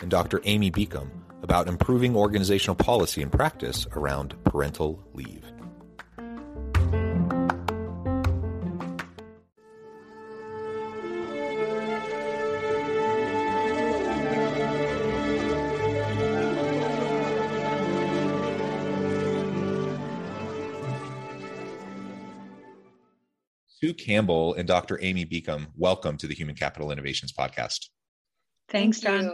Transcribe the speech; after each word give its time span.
and 0.00 0.10
Dr. 0.10 0.40
Amy 0.44 0.70
Beacom 0.70 1.10
about 1.42 1.68
improving 1.68 2.16
organizational 2.16 2.76
policy 2.76 3.22
and 3.22 3.30
practice 3.30 3.86
around 3.92 4.34
parental 4.44 5.02
leave. 5.14 5.44
Sue 23.78 23.92
Campbell 23.92 24.54
and 24.54 24.66
Dr. 24.66 24.98
Amy 25.02 25.26
Beacom, 25.26 25.66
welcome 25.76 26.16
to 26.16 26.26
the 26.26 26.34
Human 26.34 26.54
Capital 26.56 26.90
Innovations 26.90 27.32
Podcast. 27.32 27.90
Thanks, 28.68 29.00
John. 29.00 29.32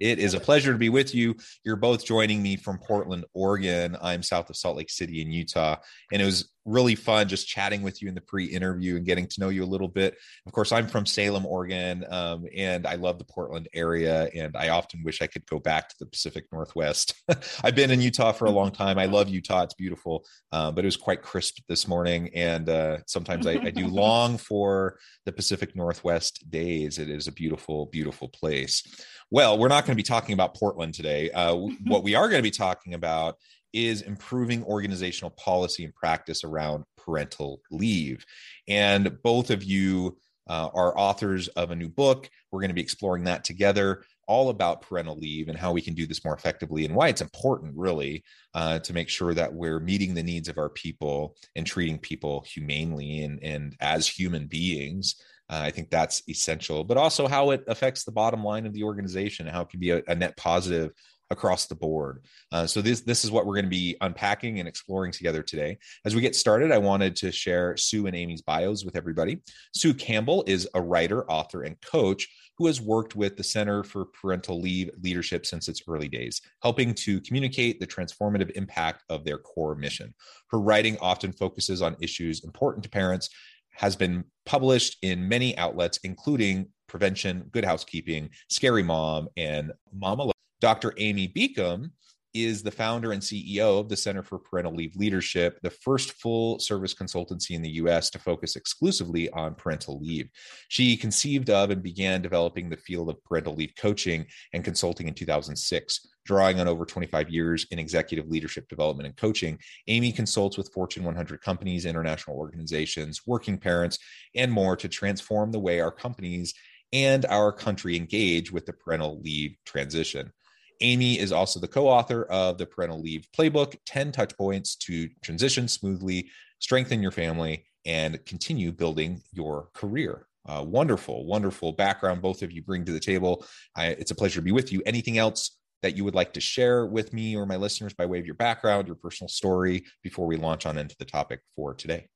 It 0.00 0.18
is 0.18 0.34
a 0.34 0.40
pleasure 0.40 0.72
to 0.72 0.78
be 0.78 0.88
with 0.88 1.14
you. 1.14 1.36
You're 1.64 1.76
both 1.76 2.04
joining 2.04 2.42
me 2.42 2.56
from 2.56 2.78
Portland, 2.78 3.24
Oregon. 3.32 3.96
I'm 4.02 4.22
south 4.22 4.50
of 4.50 4.56
Salt 4.56 4.76
Lake 4.76 4.90
City 4.90 5.22
in 5.22 5.30
Utah. 5.30 5.76
And 6.12 6.20
it 6.20 6.24
was 6.24 6.50
really 6.64 6.94
fun 6.94 7.28
just 7.28 7.46
chatting 7.46 7.82
with 7.82 8.00
you 8.00 8.08
in 8.08 8.14
the 8.14 8.20
pre-interview 8.20 8.96
and 8.96 9.04
getting 9.04 9.26
to 9.26 9.40
know 9.40 9.50
you 9.50 9.62
a 9.62 9.66
little 9.66 9.88
bit. 9.88 10.16
Of 10.46 10.52
course, 10.52 10.72
I'm 10.72 10.86
from 10.86 11.04
Salem, 11.06 11.44
Oregon, 11.44 12.04
um, 12.10 12.46
and 12.56 12.86
I 12.86 12.94
love 12.94 13.18
the 13.18 13.24
Portland 13.24 13.68
area. 13.74 14.30
And 14.34 14.56
I 14.56 14.70
often 14.70 15.02
wish 15.04 15.20
I 15.20 15.26
could 15.26 15.46
go 15.46 15.58
back 15.58 15.88
to 15.90 15.96
the 16.00 16.06
Pacific 16.06 16.46
Northwest. 16.52 17.14
I've 17.64 17.74
been 17.74 17.90
in 17.90 18.00
Utah 18.00 18.32
for 18.32 18.46
a 18.46 18.50
long 18.50 18.70
time. 18.70 18.98
I 18.98 19.06
love 19.06 19.28
Utah; 19.28 19.62
it's 19.62 19.74
beautiful, 19.74 20.24
uh, 20.52 20.70
but 20.70 20.84
it 20.84 20.86
was 20.86 20.96
quite 20.96 21.22
crisp 21.22 21.58
this 21.68 21.86
morning. 21.86 22.30
And 22.34 22.68
uh, 22.68 22.98
sometimes 23.06 23.46
I, 23.46 23.52
I 23.52 23.70
do 23.70 23.86
long 23.88 24.38
for 24.38 24.98
the 25.26 25.32
Pacific 25.32 25.76
Northwest 25.76 26.50
days. 26.50 26.98
It 26.98 27.10
is 27.10 27.28
a 27.28 27.32
beautiful, 27.32 27.86
beautiful 27.86 28.28
place. 28.28 28.82
Well, 29.30 29.58
we're 29.58 29.68
not 29.68 29.84
going 29.84 29.96
to 29.96 30.02
be 30.02 30.06
talking 30.06 30.32
about 30.32 30.54
Portland 30.54 30.94
today. 30.94 31.30
Uh, 31.30 31.54
what 31.84 32.02
we 32.02 32.14
are 32.14 32.28
going 32.28 32.38
to 32.38 32.42
be 32.42 32.50
talking 32.50 32.94
about 32.94 33.36
is 33.72 34.02
improving 34.02 34.62
organizational 34.64 35.30
policy 35.30 35.84
and 35.84 35.94
practice 35.94 36.44
around 36.44 36.84
parental 36.96 37.60
leave. 37.70 38.24
And 38.68 39.20
both 39.22 39.50
of 39.50 39.64
you 39.64 40.16
uh, 40.48 40.68
are 40.74 40.96
authors 40.98 41.48
of 41.48 41.70
a 41.70 41.76
new 41.76 41.88
book. 41.88 42.28
We're 42.50 42.60
going 42.60 42.70
to 42.70 42.74
be 42.74 42.82
exploring 42.82 43.24
that 43.24 43.44
together, 43.44 44.04
all 44.28 44.50
about 44.50 44.82
parental 44.82 45.16
leave 45.16 45.48
and 45.48 45.58
how 45.58 45.72
we 45.72 45.80
can 45.80 45.94
do 45.94 46.06
this 46.06 46.24
more 46.24 46.34
effectively 46.34 46.84
and 46.84 46.94
why 46.94 47.08
it's 47.08 47.20
important, 47.20 47.72
really, 47.76 48.22
uh, 48.54 48.78
to 48.80 48.92
make 48.92 49.08
sure 49.08 49.34
that 49.34 49.52
we're 49.52 49.80
meeting 49.80 50.14
the 50.14 50.22
needs 50.22 50.48
of 50.48 50.58
our 50.58 50.70
people 50.70 51.36
and 51.56 51.66
treating 51.66 51.98
people 51.98 52.44
humanely 52.46 53.22
and, 53.22 53.42
and 53.42 53.76
as 53.80 54.06
human 54.06 54.46
beings. 54.46 55.16
Uh, 55.54 55.60
I 55.62 55.70
think 55.70 55.88
that's 55.88 56.22
essential, 56.28 56.82
but 56.82 56.96
also 56.96 57.28
how 57.28 57.50
it 57.50 57.62
affects 57.68 58.02
the 58.02 58.10
bottom 58.10 58.42
line 58.42 58.66
of 58.66 58.72
the 58.72 58.82
organization, 58.82 59.46
how 59.46 59.62
it 59.62 59.68
can 59.68 59.78
be 59.78 59.90
a, 59.90 60.02
a 60.08 60.14
net 60.14 60.36
positive 60.36 60.90
across 61.30 61.66
the 61.66 61.76
board. 61.76 62.24
Uh, 62.50 62.66
so 62.66 62.82
this 62.82 63.02
this 63.02 63.24
is 63.24 63.30
what 63.30 63.46
we're 63.46 63.54
going 63.54 63.64
to 63.64 63.70
be 63.70 63.96
unpacking 64.00 64.58
and 64.58 64.66
exploring 64.66 65.12
together 65.12 65.42
today. 65.44 65.78
As 66.04 66.14
we 66.14 66.20
get 66.20 66.34
started, 66.34 66.72
I 66.72 66.78
wanted 66.78 67.14
to 67.16 67.30
share 67.30 67.76
Sue 67.76 68.06
and 68.08 68.16
Amy's 68.16 68.42
bios 68.42 68.84
with 68.84 68.96
everybody. 68.96 69.42
Sue 69.72 69.94
Campbell 69.94 70.42
is 70.48 70.68
a 70.74 70.80
writer, 70.80 71.24
author, 71.30 71.62
and 71.62 71.80
coach 71.80 72.26
who 72.58 72.66
has 72.66 72.80
worked 72.80 73.14
with 73.14 73.36
the 73.36 73.44
Center 73.44 73.84
for 73.84 74.06
Parental 74.06 74.60
Leave 74.60 74.90
Leadership 75.02 75.46
since 75.46 75.68
its 75.68 75.82
early 75.88 76.08
days, 76.08 76.40
helping 76.62 76.94
to 76.94 77.20
communicate 77.20 77.78
the 77.78 77.86
transformative 77.86 78.50
impact 78.52 79.04
of 79.08 79.24
their 79.24 79.38
core 79.38 79.76
mission. 79.76 80.14
Her 80.50 80.60
writing 80.60 80.96
often 81.00 81.32
focuses 81.32 81.80
on 81.80 81.96
issues 82.00 82.44
important 82.44 82.82
to 82.84 82.90
parents 82.90 83.28
has 83.74 83.96
been 83.96 84.24
published 84.46 84.98
in 85.02 85.28
many 85.28 85.56
outlets, 85.58 85.98
including 86.04 86.68
Prevention, 86.86 87.48
Good 87.52 87.64
Housekeeping, 87.64 88.30
Scary 88.48 88.82
Mommy, 88.82 89.28
and 89.36 89.72
Mama 89.92 90.30
Dr. 90.60 90.94
Amy 90.98 91.28
Beacom 91.28 91.90
is 92.34 92.62
the 92.62 92.70
founder 92.70 93.12
and 93.12 93.22
CEO 93.22 93.78
of 93.78 93.88
the 93.88 93.96
Center 93.96 94.22
for 94.22 94.38
Parental 94.38 94.74
Leave 94.74 94.96
Leadership, 94.96 95.58
the 95.62 95.70
first 95.70 96.12
full 96.14 96.58
service 96.58 96.92
consultancy 96.92 97.52
in 97.52 97.62
the 97.62 97.70
US 97.70 98.10
to 98.10 98.18
focus 98.18 98.56
exclusively 98.56 99.30
on 99.30 99.54
parental 99.54 100.00
leave. 100.00 100.28
She 100.68 100.96
conceived 100.96 101.48
of 101.48 101.70
and 101.70 101.82
began 101.82 102.22
developing 102.22 102.68
the 102.68 102.76
field 102.76 103.08
of 103.08 103.22
parental 103.24 103.54
leave 103.54 103.72
coaching 103.78 104.26
and 104.52 104.64
consulting 104.64 105.06
in 105.06 105.14
2006. 105.14 106.08
Drawing 106.26 106.58
on 106.58 106.66
over 106.66 106.84
25 106.84 107.28
years 107.30 107.66
in 107.70 107.78
executive 107.78 108.28
leadership 108.28 108.66
development 108.68 109.06
and 109.06 109.16
coaching, 109.16 109.58
Amy 109.88 110.10
consults 110.10 110.56
with 110.56 110.72
Fortune 110.72 111.04
100 111.04 111.40
companies, 111.40 111.84
international 111.84 112.36
organizations, 112.36 113.20
working 113.26 113.58
parents, 113.58 113.98
and 114.34 114.50
more 114.50 114.74
to 114.74 114.88
transform 114.88 115.52
the 115.52 115.60
way 115.60 115.80
our 115.80 115.92
companies 115.92 116.54
and 116.92 117.26
our 117.26 117.52
country 117.52 117.96
engage 117.96 118.50
with 118.50 118.64
the 118.66 118.72
parental 118.72 119.20
leave 119.20 119.56
transition. 119.66 120.32
Amy 120.80 121.18
is 121.18 121.32
also 121.32 121.60
the 121.60 121.68
co 121.68 121.88
author 121.88 122.24
of 122.24 122.58
the 122.58 122.66
Parental 122.66 123.00
Leave 123.00 123.26
Playbook 123.36 123.76
10 123.86 124.12
Touch 124.12 124.36
Points 124.36 124.76
to 124.76 125.08
Transition 125.22 125.68
Smoothly, 125.68 126.28
Strengthen 126.58 127.02
Your 127.02 127.10
Family, 127.10 127.64
and 127.86 128.24
Continue 128.26 128.72
Building 128.72 129.20
Your 129.32 129.68
Career. 129.74 130.26
Uh, 130.46 130.62
wonderful, 130.66 131.24
wonderful 131.24 131.72
background 131.72 132.20
both 132.20 132.42
of 132.42 132.52
you 132.52 132.62
bring 132.62 132.84
to 132.84 132.92
the 132.92 133.00
table. 133.00 133.44
I, 133.76 133.88
it's 133.88 134.10
a 134.10 134.14
pleasure 134.14 134.40
to 134.40 134.44
be 134.44 134.52
with 134.52 134.72
you. 134.72 134.82
Anything 134.84 135.16
else 135.18 135.58
that 135.82 135.96
you 135.96 136.04
would 136.04 136.14
like 136.14 136.32
to 136.34 136.40
share 136.40 136.86
with 136.86 137.12
me 137.12 137.36
or 137.36 137.46
my 137.46 137.56
listeners 137.56 137.92
by 137.94 138.06
way 138.06 138.18
of 138.18 138.26
your 138.26 138.34
background, 138.34 138.86
your 138.86 138.96
personal 138.96 139.28
story, 139.28 139.84
before 140.02 140.26
we 140.26 140.36
launch 140.36 140.66
on 140.66 140.78
into 140.78 140.96
the 140.98 141.04
topic 141.04 141.40
for 141.56 141.74
today? 141.74 142.08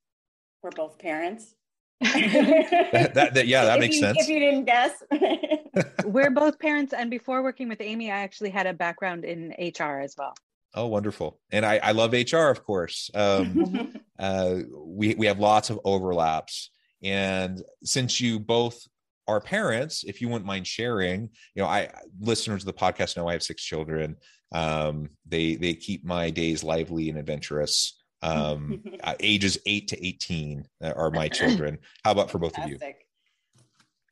We're 0.63 0.71
both 0.71 0.99
parents. 0.99 1.55
That, 2.00 3.12
that, 3.14 3.34
that, 3.34 3.47
yeah, 3.47 3.64
that 3.66 3.76
if 3.76 3.81
makes 3.81 3.97
you, 3.97 4.03
sense. 4.03 4.19
If 4.20 4.28
you 4.28 4.38
didn't 4.38 4.64
guess. 4.64 5.03
We're 6.04 6.31
both 6.31 6.59
parents, 6.59 6.92
and 6.92 7.10
before 7.10 7.42
working 7.42 7.69
with 7.69 7.81
Amy, 7.81 8.10
I 8.10 8.19
actually 8.19 8.50
had 8.50 8.66
a 8.66 8.72
background 8.72 9.25
in 9.25 9.54
HR 9.59 10.00
as 10.00 10.14
well. 10.16 10.34
Oh, 10.75 10.86
wonderful! 10.86 11.41
And 11.50 11.64
I, 11.64 11.78
I 11.78 11.92
love 11.92 12.12
HR, 12.12 12.48
of 12.48 12.64
course. 12.64 13.10
Um, 13.14 13.94
uh, 14.19 14.56
we 14.76 15.14
we 15.14 15.26
have 15.26 15.38
lots 15.38 15.70
of 15.70 15.81
overlaps, 15.84 16.70
and 17.03 17.62
since 17.82 18.20
you 18.20 18.38
both 18.38 18.80
are 19.26 19.41
parents, 19.41 20.04
if 20.04 20.21
you 20.21 20.28
wouldn't 20.28 20.47
mind 20.47 20.66
sharing, 20.66 21.30
you 21.54 21.62
know, 21.62 21.66
I 21.66 21.91
listeners 22.21 22.62
of 22.62 22.66
the 22.66 22.72
podcast 22.72 23.16
know 23.16 23.28
I 23.28 23.33
have 23.33 23.42
six 23.42 23.62
children. 23.62 24.16
Um, 24.53 25.10
they 25.27 25.56
they 25.56 25.74
keep 25.74 26.04
my 26.04 26.30
days 26.30 26.65
lively 26.65 27.09
and 27.10 27.18
adventurous. 27.18 27.97
Um, 28.22 28.82
uh, 29.03 29.15
ages 29.20 29.59
eight 29.66 29.88
to 29.88 30.06
eighteen 30.06 30.66
are 30.82 31.10
my 31.10 31.28
children. 31.28 31.78
How 32.04 32.12
about 32.12 32.30
for 32.30 32.38
both 32.38 32.54
Fantastic. 32.54 33.06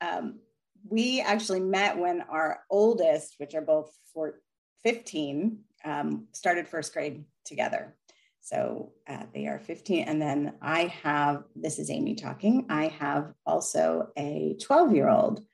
of 0.02 0.08
you? 0.08 0.08
Um, 0.08 0.40
we 0.88 1.20
actually 1.20 1.60
met 1.60 1.98
when 1.98 2.22
our 2.22 2.60
oldest, 2.70 3.34
which 3.38 3.54
are 3.54 3.62
both 3.62 3.92
for 4.12 4.40
15, 4.84 5.58
um, 5.84 6.28
started 6.32 6.68
first 6.68 6.92
grade 6.92 7.24
together. 7.44 7.96
So 8.40 8.92
uh, 9.08 9.24
they 9.34 9.48
are 9.48 9.58
15. 9.58 10.04
And 10.04 10.22
then 10.22 10.54
I 10.62 10.84
have, 11.02 11.44
this 11.56 11.78
is 11.78 11.90
Amy 11.90 12.14
talking, 12.14 12.66
I 12.68 12.88
have 13.00 13.32
also 13.44 14.08
a 14.16 14.56
12 14.62 14.94
year 14.94 15.08
old. 15.08 15.44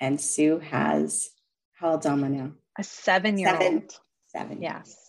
And 0.00 0.20
Sue 0.20 0.58
has, 0.58 1.30
how 1.74 1.92
old's 1.92 2.06
Alma 2.06 2.28
now? 2.28 2.52
A 2.76 2.82
seven 2.82 3.38
year 3.38 3.56
old. 3.56 3.96
Seven. 4.26 4.60
Yes. 4.60 5.03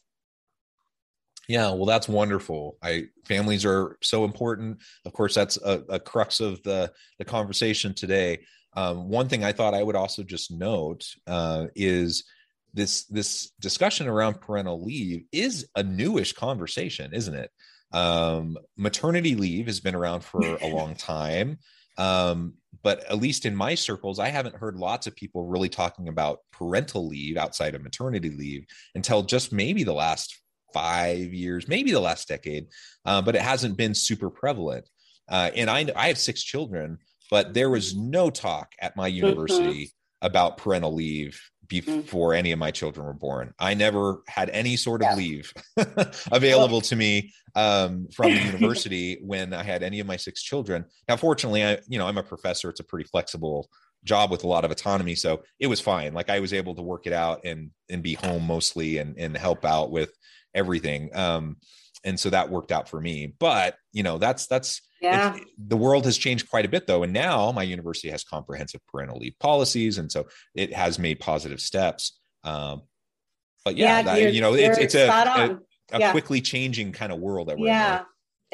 Yeah, 1.48 1.72
well, 1.72 1.86
that's 1.86 2.08
wonderful. 2.08 2.78
I 2.82 3.06
families 3.26 3.66
are 3.66 3.98
so 4.02 4.26
important. 4.26 4.82
Of 5.06 5.14
course, 5.14 5.36
that's 5.36 5.58
a, 5.58 5.84
a 5.90 6.00
crux 6.00 6.40
of 6.40 6.62
the 6.64 6.92
the 7.20 7.26
conversation 7.26 7.94
today. 7.94 8.40
Um, 8.76 9.10
one 9.10 9.30
thing 9.30 9.44
I 9.44 9.52
thought 9.52 9.74
I 9.74 9.84
would 9.84 9.96
also 9.96 10.24
just 10.24 10.52
note 10.52 11.06
uh, 11.28 11.68
is 11.76 12.26
this 12.74 13.06
this 13.06 13.52
discussion 13.60 14.08
around 14.08 14.42
parental 14.42 14.84
leave 14.84 15.24
is 15.32 15.68
a 15.76 15.84
newish 15.84 16.34
conversation, 16.34 17.14
isn't 17.14 17.36
it? 17.36 17.52
Um, 17.92 18.58
maternity 18.76 19.36
leave 19.36 19.68
has 19.68 19.80
been 19.80 19.96
around 19.96 20.24
for 20.24 20.42
a 20.42 20.68
long 20.68 20.96
time. 20.98 21.60
Um, 21.98 22.56
but 22.84 23.10
at 23.10 23.20
least 23.20 23.46
in 23.46 23.56
my 23.56 23.74
circles, 23.74 24.20
I 24.20 24.28
haven't 24.28 24.58
heard 24.58 24.76
lots 24.76 25.08
of 25.08 25.16
people 25.16 25.48
really 25.48 25.70
talking 25.70 26.10
about 26.10 26.40
parental 26.52 27.08
leave 27.08 27.38
outside 27.38 27.74
of 27.74 27.82
maternity 27.82 28.30
leave 28.30 28.66
until 28.96 29.24
just 29.24 29.54
maybe 29.54 29.84
the 29.84 29.94
last 29.94 30.42
five 30.76 31.34
years, 31.34 31.70
maybe 31.70 31.92
the 31.92 32.00
last 32.02 32.28
decade, 32.28 32.68
uh, 33.06 33.22
but 33.22 33.36
it 33.36 33.42
hasn't 33.42 33.78
been 33.78 33.96
super 33.96 34.30
prevalent. 34.30 34.90
Uh, 35.30 35.50
and 35.56 35.70
I, 35.70 35.88
I 35.96 36.10
have 36.10 36.18
six 36.18 36.44
children, 36.44 36.98
but 37.32 37.54
there 37.54 37.70
was 37.70 37.96
no 37.96 38.30
talk 38.30 38.74
at 38.82 38.98
my 38.98 39.10
mm-hmm. 39.10 39.26
university 39.26 39.86
mm-hmm. 39.86 40.26
about 40.26 40.58
parental 40.58 40.94
leave 40.94 41.42
before 41.68 42.32
mm. 42.32 42.38
any 42.38 42.52
of 42.52 42.60
my 42.60 42.72
children 42.72 43.06
were 43.06 43.14
born. 43.14 43.54
I 43.58 43.74
never 43.74 44.22
had 44.28 44.50
any 44.50 44.76
sort 44.76 45.02
of 45.02 45.10
yeah. 45.12 45.16
leave 45.16 45.54
available 46.32 46.82
to 46.82 46.96
me 46.96 47.34
um, 47.56 48.08
from 48.14 48.34
the 48.34 48.42
university 48.42 49.20
when 49.24 49.54
I 49.54 49.64
had 49.64 49.84
any 49.84 50.00
of 50.00 50.08
my 50.08 50.18
six 50.18 50.44
children. 50.44 50.86
Now, 51.08 51.18
fortunately, 51.18 51.66
I 51.66 51.80
you 51.88 51.98
know 51.98 52.08
I'm 52.08 52.18
a 52.18 52.24
professor. 52.24 52.70
It's 52.70 52.80
a 52.80 52.84
pretty 52.84 53.08
flexible 53.10 53.70
job 54.04 54.30
with 54.30 54.44
a 54.44 54.48
lot 54.48 54.66
of 54.66 54.72
autonomy, 54.72 55.16
so 55.16 55.44
it 55.60 55.68
was 55.68 55.82
fine. 55.82 56.14
Like 56.14 56.30
I 56.30 56.40
was 56.40 56.54
able 56.54 56.76
to 56.76 56.82
work 56.82 57.08
it 57.08 57.14
out 57.14 57.42
and 57.44 57.72
and 57.90 58.04
be 58.04 58.14
home 58.14 58.46
mostly 58.46 59.00
and 59.00 59.18
and 59.18 59.36
help 59.36 59.66
out 59.66 59.92
with 59.92 60.12
everything. 60.56 61.16
Um, 61.16 61.58
and 62.04 62.20
so 62.20 62.30
that 62.30 62.50
worked 62.50 62.72
out 62.72 62.90
for 62.90 63.00
me. 63.00 63.34
But 63.40 63.76
you 63.92 64.04
know 64.04 64.18
that's 64.18 64.48
that's 64.48 64.82
yeah. 65.02 65.38
the 65.58 65.78
world 65.78 66.06
has 66.06 66.18
changed 66.18 66.50
quite 66.50 66.66
a 66.66 66.70
bit 66.70 66.88
though 66.88 67.04
and 67.04 67.14
now 67.14 67.52
my 67.52 67.64
university 67.64 68.10
has 68.10 68.24
comprehensive 68.24 68.82
parental 68.88 69.18
leave 69.18 69.38
policies 69.40 69.98
and 69.98 70.12
so 70.12 70.26
it 70.54 70.74
has 70.74 71.00
made 71.00 71.20
positive 71.20 71.62
steps 71.62 72.20
um, 72.44 72.82
but 73.64 73.76
yeah, 73.76 73.98
yeah 73.98 74.02
that, 74.04 74.34
you 74.34 74.42
know 74.42 74.54
it's, 74.54 74.78
it's 74.78 74.96
a, 74.96 75.08
a, 75.08 75.60
a 75.96 76.00
yeah. 76.00 76.12
quickly 76.12 76.42
changing 76.42 76.92
kind 76.92 77.12
of 77.12 77.20
world 77.20 77.50
that 77.50 77.58
we're 77.58 77.68
yeah 77.68 78.00
in 78.00 78.06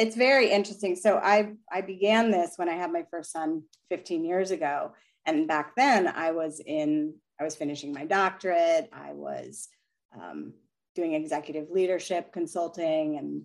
it's 0.07 0.15
very 0.15 0.50
interesting 0.50 0.95
so 0.95 1.18
i 1.18 1.51
i 1.71 1.81
began 1.81 2.31
this 2.31 2.53
when 2.57 2.69
i 2.69 2.74
had 2.74 2.92
my 2.92 3.03
first 3.12 3.31
son 3.31 3.63
15 3.89 4.25
years 4.25 4.51
ago 4.51 4.94
and 5.25 5.48
back 5.48 5.75
then 5.75 6.07
i 6.07 6.31
was 6.31 6.62
in 6.65 7.13
i 7.39 7.44
was 7.44 7.56
finishing 7.56 7.94
my 7.94 8.06
doctorate 8.06 8.89
i 8.94 9.13
was 9.13 9.69
um, 10.19 10.53
doing 10.95 11.13
executive 11.13 11.69
leadership 11.69 12.31
consulting 12.31 13.17
and 13.17 13.43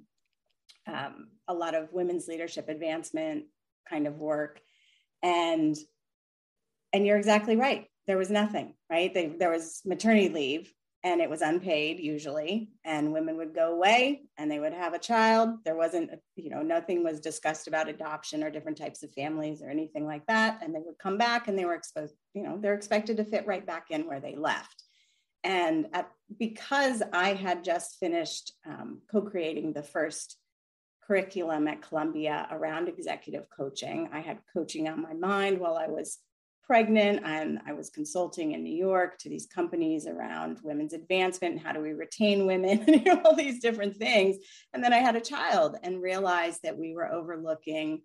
um, 0.86 1.28
a 1.48 1.54
lot 1.54 1.74
of 1.74 1.92
women's 1.92 2.28
leadership 2.28 2.68
advancement 2.68 3.44
kind 3.88 4.06
of 4.06 4.18
work. 4.18 4.60
And 5.22 5.76
and 6.92 7.06
you're 7.06 7.16
exactly 7.16 7.56
right. 7.56 7.86
There 8.06 8.16
was 8.16 8.30
nothing 8.30 8.74
right? 8.90 9.12
They, 9.12 9.26
there 9.26 9.50
was 9.50 9.82
maternity 9.84 10.28
leave 10.28 10.72
and 11.02 11.20
it 11.20 11.28
was 11.28 11.42
unpaid 11.42 12.00
usually. 12.00 12.70
And 12.84 13.12
women 13.12 13.36
would 13.36 13.54
go 13.54 13.72
away 13.72 14.22
and 14.38 14.50
they 14.50 14.58
would 14.58 14.72
have 14.72 14.94
a 14.94 14.98
child. 14.98 15.58
There 15.64 15.76
wasn't 15.76 16.10
you 16.36 16.50
know 16.50 16.62
nothing 16.62 17.02
was 17.02 17.20
discussed 17.20 17.66
about 17.68 17.88
adoption 17.88 18.42
or 18.42 18.50
different 18.50 18.78
types 18.78 19.02
of 19.02 19.12
families 19.12 19.62
or 19.62 19.70
anything 19.70 20.06
like 20.06 20.26
that. 20.26 20.60
And 20.62 20.74
they 20.74 20.80
would 20.84 20.98
come 20.98 21.18
back 21.18 21.48
and 21.48 21.58
they 21.58 21.64
were 21.64 21.74
exposed 21.74 22.14
you 22.34 22.42
know 22.42 22.58
they're 22.60 22.74
expected 22.74 23.16
to 23.16 23.24
fit 23.24 23.46
right 23.46 23.66
back 23.66 23.86
in 23.90 24.06
where 24.06 24.20
they 24.20 24.36
left 24.36 24.85
and 25.46 25.86
at, 25.92 26.10
because 26.38 27.02
i 27.12 27.32
had 27.32 27.64
just 27.64 27.98
finished 27.98 28.52
um, 28.66 29.00
co-creating 29.10 29.72
the 29.72 29.82
first 29.82 30.36
curriculum 31.06 31.68
at 31.68 31.82
Columbia 31.82 32.48
around 32.50 32.88
executive 32.88 33.46
coaching. 33.56 34.08
I 34.12 34.20
had 34.20 34.38
coaching 34.52 34.88
on 34.88 35.02
my 35.02 35.14
mind 35.14 35.60
while 35.60 35.76
I 35.76 35.86
was 35.86 36.18
pregnant 36.66 37.22
and 37.24 37.60
I 37.64 37.74
was 37.74 37.90
consulting 37.90 38.52
in 38.52 38.64
New 38.64 38.74
York 38.74 39.18
to 39.18 39.28
these 39.28 39.46
companies 39.46 40.06
around 40.08 40.58
women's 40.64 40.94
advancement 40.94 41.54
and 41.54 41.62
how 41.62 41.72
do 41.72 41.80
we 41.80 41.92
retain 41.92 42.44
women 42.44 42.80
and 42.88 43.20
all 43.24 43.36
these 43.36 43.60
different 43.60 43.96
things. 43.96 44.36
And 44.74 44.82
then 44.82 44.92
I 44.92 44.98
had 44.98 45.14
a 45.14 45.20
child 45.20 45.76
and 45.82 46.02
realized 46.02 46.60
that 46.64 46.76
we 46.76 46.92
were 46.92 47.10
overlooking 47.10 48.02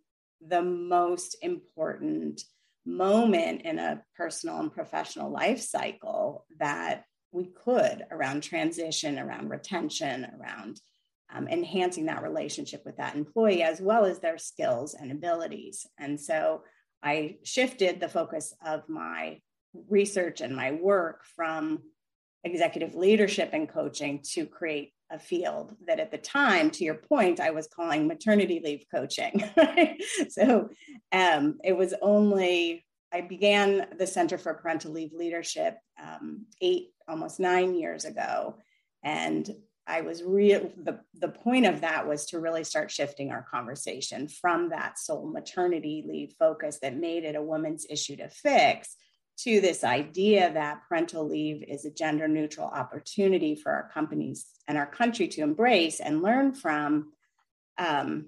the 0.48 0.62
most 0.62 1.38
important 1.42 2.44
moment 2.86 3.64
in 3.64 3.80
a 3.80 4.04
personal 4.16 4.60
and 4.60 4.72
professional 4.72 5.32
life 5.32 5.62
cycle 5.62 6.46
that 6.60 7.04
we 7.32 7.46
could 7.46 8.06
around 8.12 8.44
transition, 8.44 9.18
around 9.18 9.50
retention, 9.50 10.28
around 10.40 10.80
um, 11.34 11.48
enhancing 11.48 12.06
that 12.08 12.24
relationship 12.24 12.84
with 12.86 12.98
that 12.98 13.16
employee 13.16 13.64
as 13.64 13.82
well 13.82 14.06
as 14.06 14.20
their 14.20 14.38
skills 14.38 14.94
and 14.94 15.12
abilities. 15.12 15.86
And 15.98 16.20
so 16.20 16.64
I 17.02 17.38
shifted 17.44 18.00
the 18.00 18.10
focus 18.10 18.54
of 18.66 18.88
my 18.90 19.40
research 19.90 20.42
and 20.42 20.56
my 20.56 20.72
work 20.74 21.24
from 21.36 21.80
executive 22.44 22.96
leadership 22.96 23.52
and 23.54 23.70
coaching 23.70 24.22
to 24.34 24.46
create 24.46 24.94
a 25.12 25.20
field 25.20 25.76
that 25.88 26.00
at 26.00 26.12
the 26.12 26.18
time, 26.18 26.72
to 26.72 26.84
your 26.84 26.96
point, 26.96 27.40
I 27.40 27.52
was 27.52 27.68
calling 27.68 28.08
maternity 28.08 28.62
leave 28.64 28.86
coaching. 28.94 29.44
so 30.30 30.70
um, 31.12 31.60
it 31.64 31.76
was 31.76 31.94
only, 32.02 32.86
I 33.14 33.22
began 33.22 33.88
the 33.98 34.08
Center 34.08 34.38
for 34.38 34.54
Parental 34.54 34.92
Leave 34.92 35.14
Leadership 35.14 35.78
um, 36.02 36.46
eight, 36.62 36.90
almost 37.08 37.40
nine 37.40 37.76
years 37.76 38.06
ago. 38.06 38.58
And 39.04 39.50
I 39.88 40.02
was 40.02 40.24
real 40.24 40.72
the, 40.78 41.00
the 41.16 41.28
point 41.28 41.66
of 41.66 41.82
that 41.82 42.08
was 42.08 42.28
to 42.28 42.40
really 42.40 42.64
start 42.64 42.92
shifting 42.92 43.32
our 43.32 43.46
conversation 43.50 44.28
from 44.28 44.70
that 44.70 44.98
sole 44.98 45.30
maternity 45.30 46.06
leave 46.08 46.34
focus 46.38 46.80
that 46.82 46.96
made 46.96 47.24
it 47.24 47.36
a 47.36 47.42
woman's 47.42 47.86
issue 47.90 48.16
to 48.18 48.30
fix 48.30 48.96
to 49.40 49.60
this 49.60 49.84
idea 49.84 50.54
that 50.54 50.82
parental 50.88 51.28
leave 51.28 51.64
is 51.68 51.86
a 51.86 51.92
gender 51.92 52.28
neutral 52.28 52.68
opportunity 52.68 53.56
for 53.56 53.72
our 53.72 53.90
companies 53.90 54.46
and 54.68 54.78
our 54.78 54.86
country 54.86 55.28
to 55.28 55.42
embrace 55.42 56.00
and 56.00 56.22
learn 56.22 56.54
from. 56.54 57.12
Um, 57.78 58.28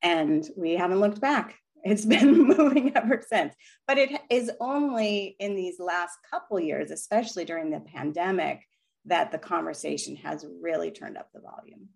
and 0.00 0.48
we 0.56 0.72
haven't 0.72 1.00
looked 1.00 1.20
back. 1.20 1.61
It's 1.82 2.04
been 2.06 2.46
moving 2.46 2.96
ever 2.96 3.22
since. 3.26 3.54
But 3.86 3.98
it 3.98 4.20
is 4.30 4.50
only 4.60 5.36
in 5.38 5.54
these 5.54 5.78
last 5.78 6.18
couple 6.30 6.60
years, 6.60 6.90
especially 6.90 7.44
during 7.44 7.70
the 7.70 7.80
pandemic, 7.80 8.66
that 9.06 9.32
the 9.32 9.38
conversation 9.38 10.16
has 10.16 10.46
really 10.60 10.90
turned 10.90 11.16
up 11.16 11.28
the 11.34 11.40
volume. 11.40 11.88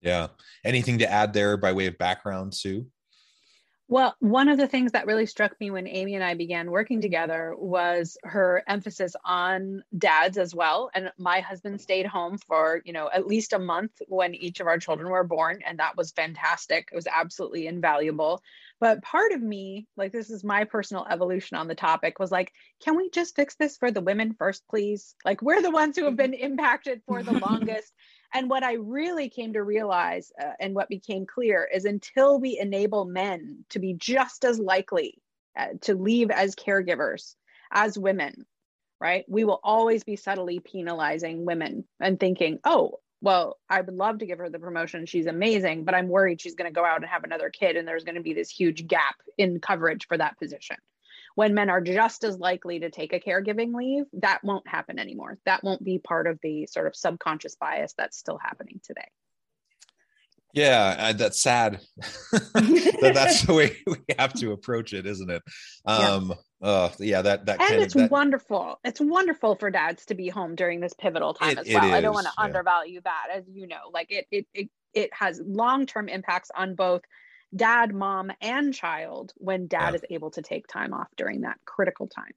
Yeah. 0.00 0.28
Anything 0.64 0.98
to 0.98 1.10
add 1.10 1.32
there 1.32 1.56
by 1.56 1.72
way 1.72 1.86
of 1.86 1.98
background, 1.98 2.54
Sue? 2.54 2.86
Well, 3.90 4.14
one 4.20 4.48
of 4.48 4.56
the 4.56 4.68
things 4.68 4.92
that 4.92 5.08
really 5.08 5.26
struck 5.26 5.58
me 5.58 5.72
when 5.72 5.88
Amy 5.88 6.14
and 6.14 6.22
I 6.22 6.34
began 6.34 6.70
working 6.70 7.00
together 7.00 7.56
was 7.58 8.16
her 8.22 8.62
emphasis 8.68 9.16
on 9.24 9.82
dads 9.98 10.38
as 10.38 10.54
well. 10.54 10.92
And 10.94 11.10
my 11.18 11.40
husband 11.40 11.80
stayed 11.80 12.06
home 12.06 12.38
for, 12.38 12.82
you 12.84 12.92
know, 12.92 13.10
at 13.12 13.26
least 13.26 13.52
a 13.52 13.58
month 13.58 13.90
when 14.06 14.36
each 14.36 14.60
of 14.60 14.68
our 14.68 14.78
children 14.78 15.10
were 15.10 15.24
born. 15.24 15.58
And 15.66 15.80
that 15.80 15.96
was 15.96 16.12
fantastic. 16.12 16.90
It 16.92 16.94
was 16.94 17.08
absolutely 17.08 17.66
invaluable. 17.66 18.40
But 18.78 19.02
part 19.02 19.32
of 19.32 19.42
me, 19.42 19.88
like 19.96 20.12
this 20.12 20.30
is 20.30 20.44
my 20.44 20.62
personal 20.62 21.04
evolution 21.10 21.56
on 21.56 21.66
the 21.66 21.74
topic, 21.74 22.20
was 22.20 22.30
like, 22.30 22.52
can 22.84 22.96
we 22.96 23.10
just 23.10 23.34
fix 23.34 23.56
this 23.56 23.76
for 23.76 23.90
the 23.90 24.00
women 24.00 24.34
first, 24.38 24.62
please? 24.70 25.16
Like, 25.24 25.42
we're 25.42 25.62
the 25.62 25.70
ones 25.72 25.96
who 25.96 26.04
have 26.04 26.16
been 26.16 26.30
mm-hmm. 26.30 26.52
impacted 26.52 27.02
for 27.08 27.24
the 27.24 27.32
longest. 27.44 27.92
And 28.32 28.48
what 28.48 28.62
I 28.62 28.74
really 28.74 29.28
came 29.28 29.54
to 29.54 29.62
realize 29.62 30.32
uh, 30.40 30.52
and 30.60 30.74
what 30.74 30.88
became 30.88 31.26
clear 31.26 31.68
is 31.72 31.84
until 31.84 32.38
we 32.38 32.58
enable 32.58 33.04
men 33.04 33.64
to 33.70 33.78
be 33.78 33.94
just 33.94 34.44
as 34.44 34.58
likely 34.58 35.20
uh, 35.58 35.68
to 35.82 35.94
leave 35.94 36.30
as 36.30 36.54
caregivers 36.54 37.34
as 37.72 37.98
women, 37.98 38.46
right? 39.00 39.24
We 39.28 39.44
will 39.44 39.60
always 39.64 40.04
be 40.04 40.16
subtly 40.16 40.60
penalizing 40.60 41.44
women 41.44 41.84
and 41.98 42.20
thinking, 42.20 42.60
oh, 42.64 43.00
well, 43.20 43.58
I 43.68 43.80
would 43.80 43.94
love 43.94 44.18
to 44.18 44.26
give 44.26 44.38
her 44.38 44.48
the 44.48 44.58
promotion. 44.58 45.06
She's 45.06 45.26
amazing, 45.26 45.84
but 45.84 45.94
I'm 45.94 46.08
worried 46.08 46.40
she's 46.40 46.54
going 46.54 46.70
to 46.70 46.74
go 46.74 46.84
out 46.84 47.00
and 47.00 47.06
have 47.06 47.24
another 47.24 47.50
kid 47.50 47.76
and 47.76 47.86
there's 47.86 48.04
going 48.04 48.14
to 48.14 48.22
be 48.22 48.32
this 48.32 48.50
huge 48.50 48.86
gap 48.86 49.16
in 49.36 49.60
coverage 49.60 50.06
for 50.06 50.16
that 50.16 50.38
position. 50.38 50.76
When 51.40 51.54
men 51.54 51.70
are 51.70 51.80
just 51.80 52.22
as 52.22 52.36
likely 52.36 52.80
to 52.80 52.90
take 52.90 53.14
a 53.14 53.18
caregiving 53.18 53.74
leave, 53.74 54.04
that 54.12 54.44
won't 54.44 54.68
happen 54.68 54.98
anymore. 54.98 55.38
That 55.46 55.64
won't 55.64 55.82
be 55.82 55.98
part 55.98 56.26
of 56.26 56.38
the 56.42 56.66
sort 56.66 56.86
of 56.86 56.94
subconscious 56.94 57.56
bias 57.56 57.94
that's 57.96 58.18
still 58.18 58.36
happening 58.36 58.78
today. 58.84 59.08
Yeah, 60.52 61.12
that's 61.14 61.40
sad. 61.40 61.80
that 62.32 63.12
that's 63.14 63.46
the 63.46 63.54
way 63.54 63.74
we 63.86 63.96
have 64.18 64.34
to 64.34 64.52
approach 64.52 64.92
it, 64.92 65.06
isn't 65.06 65.30
it? 65.30 65.42
Um, 65.86 66.34
yeah. 66.60 66.68
Uh, 66.68 66.90
yeah, 66.98 67.22
that 67.22 67.46
that 67.46 67.58
and 67.58 67.80
it's 67.80 67.94
of, 67.94 68.02
that, 68.02 68.10
wonderful. 68.10 68.78
It's 68.84 69.00
wonderful 69.00 69.54
for 69.54 69.70
dads 69.70 70.04
to 70.06 70.14
be 70.14 70.28
home 70.28 70.56
during 70.56 70.80
this 70.80 70.92
pivotal 70.92 71.32
time 71.32 71.52
it, 71.52 71.58
as 71.60 71.68
well. 71.72 71.90
I 71.90 72.02
don't 72.02 72.12
want 72.12 72.26
to 72.26 72.34
yeah. 72.36 72.44
undervalue 72.44 73.00
that, 73.04 73.28
as 73.34 73.44
you 73.50 73.66
know. 73.66 73.88
Like 73.94 74.08
it, 74.10 74.26
it, 74.30 74.46
it, 74.52 74.68
it 74.92 75.10
has 75.14 75.40
long 75.42 75.86
term 75.86 76.10
impacts 76.10 76.50
on 76.54 76.74
both 76.74 77.00
dad, 77.54 77.94
mom, 77.94 78.30
and 78.40 78.74
child 78.74 79.32
when 79.36 79.66
dad 79.66 79.90
yeah. 79.90 79.96
is 79.96 80.04
able 80.10 80.30
to 80.32 80.42
take 80.42 80.66
time 80.66 80.92
off 80.92 81.08
during 81.16 81.42
that 81.42 81.58
critical 81.64 82.06
time. 82.06 82.32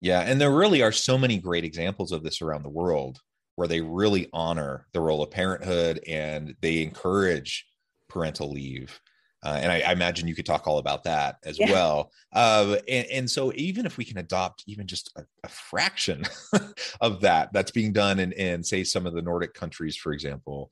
Yeah, 0.00 0.20
and 0.20 0.40
there 0.40 0.50
really 0.50 0.82
are 0.82 0.92
so 0.92 1.16
many 1.16 1.38
great 1.38 1.64
examples 1.64 2.12
of 2.12 2.22
this 2.22 2.42
around 2.42 2.64
the 2.64 2.68
world 2.68 3.20
where 3.56 3.68
they 3.68 3.80
really 3.80 4.28
honor 4.32 4.86
the 4.92 5.00
role 5.00 5.22
of 5.22 5.30
parenthood 5.30 6.00
and 6.08 6.54
they 6.60 6.82
encourage 6.82 7.66
parental 8.08 8.50
leave. 8.50 9.00
Uh, 9.44 9.58
and 9.60 9.72
I, 9.72 9.80
I, 9.80 9.92
imagine 9.92 10.28
you 10.28 10.36
could 10.36 10.46
talk 10.46 10.68
all 10.68 10.78
about 10.78 11.02
that 11.04 11.36
as 11.44 11.58
yeah. 11.58 11.72
well. 11.72 12.12
Uh, 12.32 12.76
and, 12.88 13.06
and, 13.08 13.30
so, 13.30 13.52
even 13.56 13.86
if 13.86 13.96
we 13.96 14.04
can 14.04 14.18
adopt 14.18 14.62
even 14.68 14.86
just 14.86 15.10
a, 15.16 15.24
a 15.42 15.48
fraction 15.48 16.22
of 17.00 17.20
that, 17.22 17.52
that's 17.52 17.72
being 17.72 17.92
done 17.92 18.20
in, 18.20 18.30
in, 18.32 18.62
say, 18.62 18.84
some 18.84 19.04
of 19.04 19.14
the 19.14 19.22
Nordic 19.22 19.52
countries, 19.52 19.96
for 19.96 20.12
example, 20.12 20.70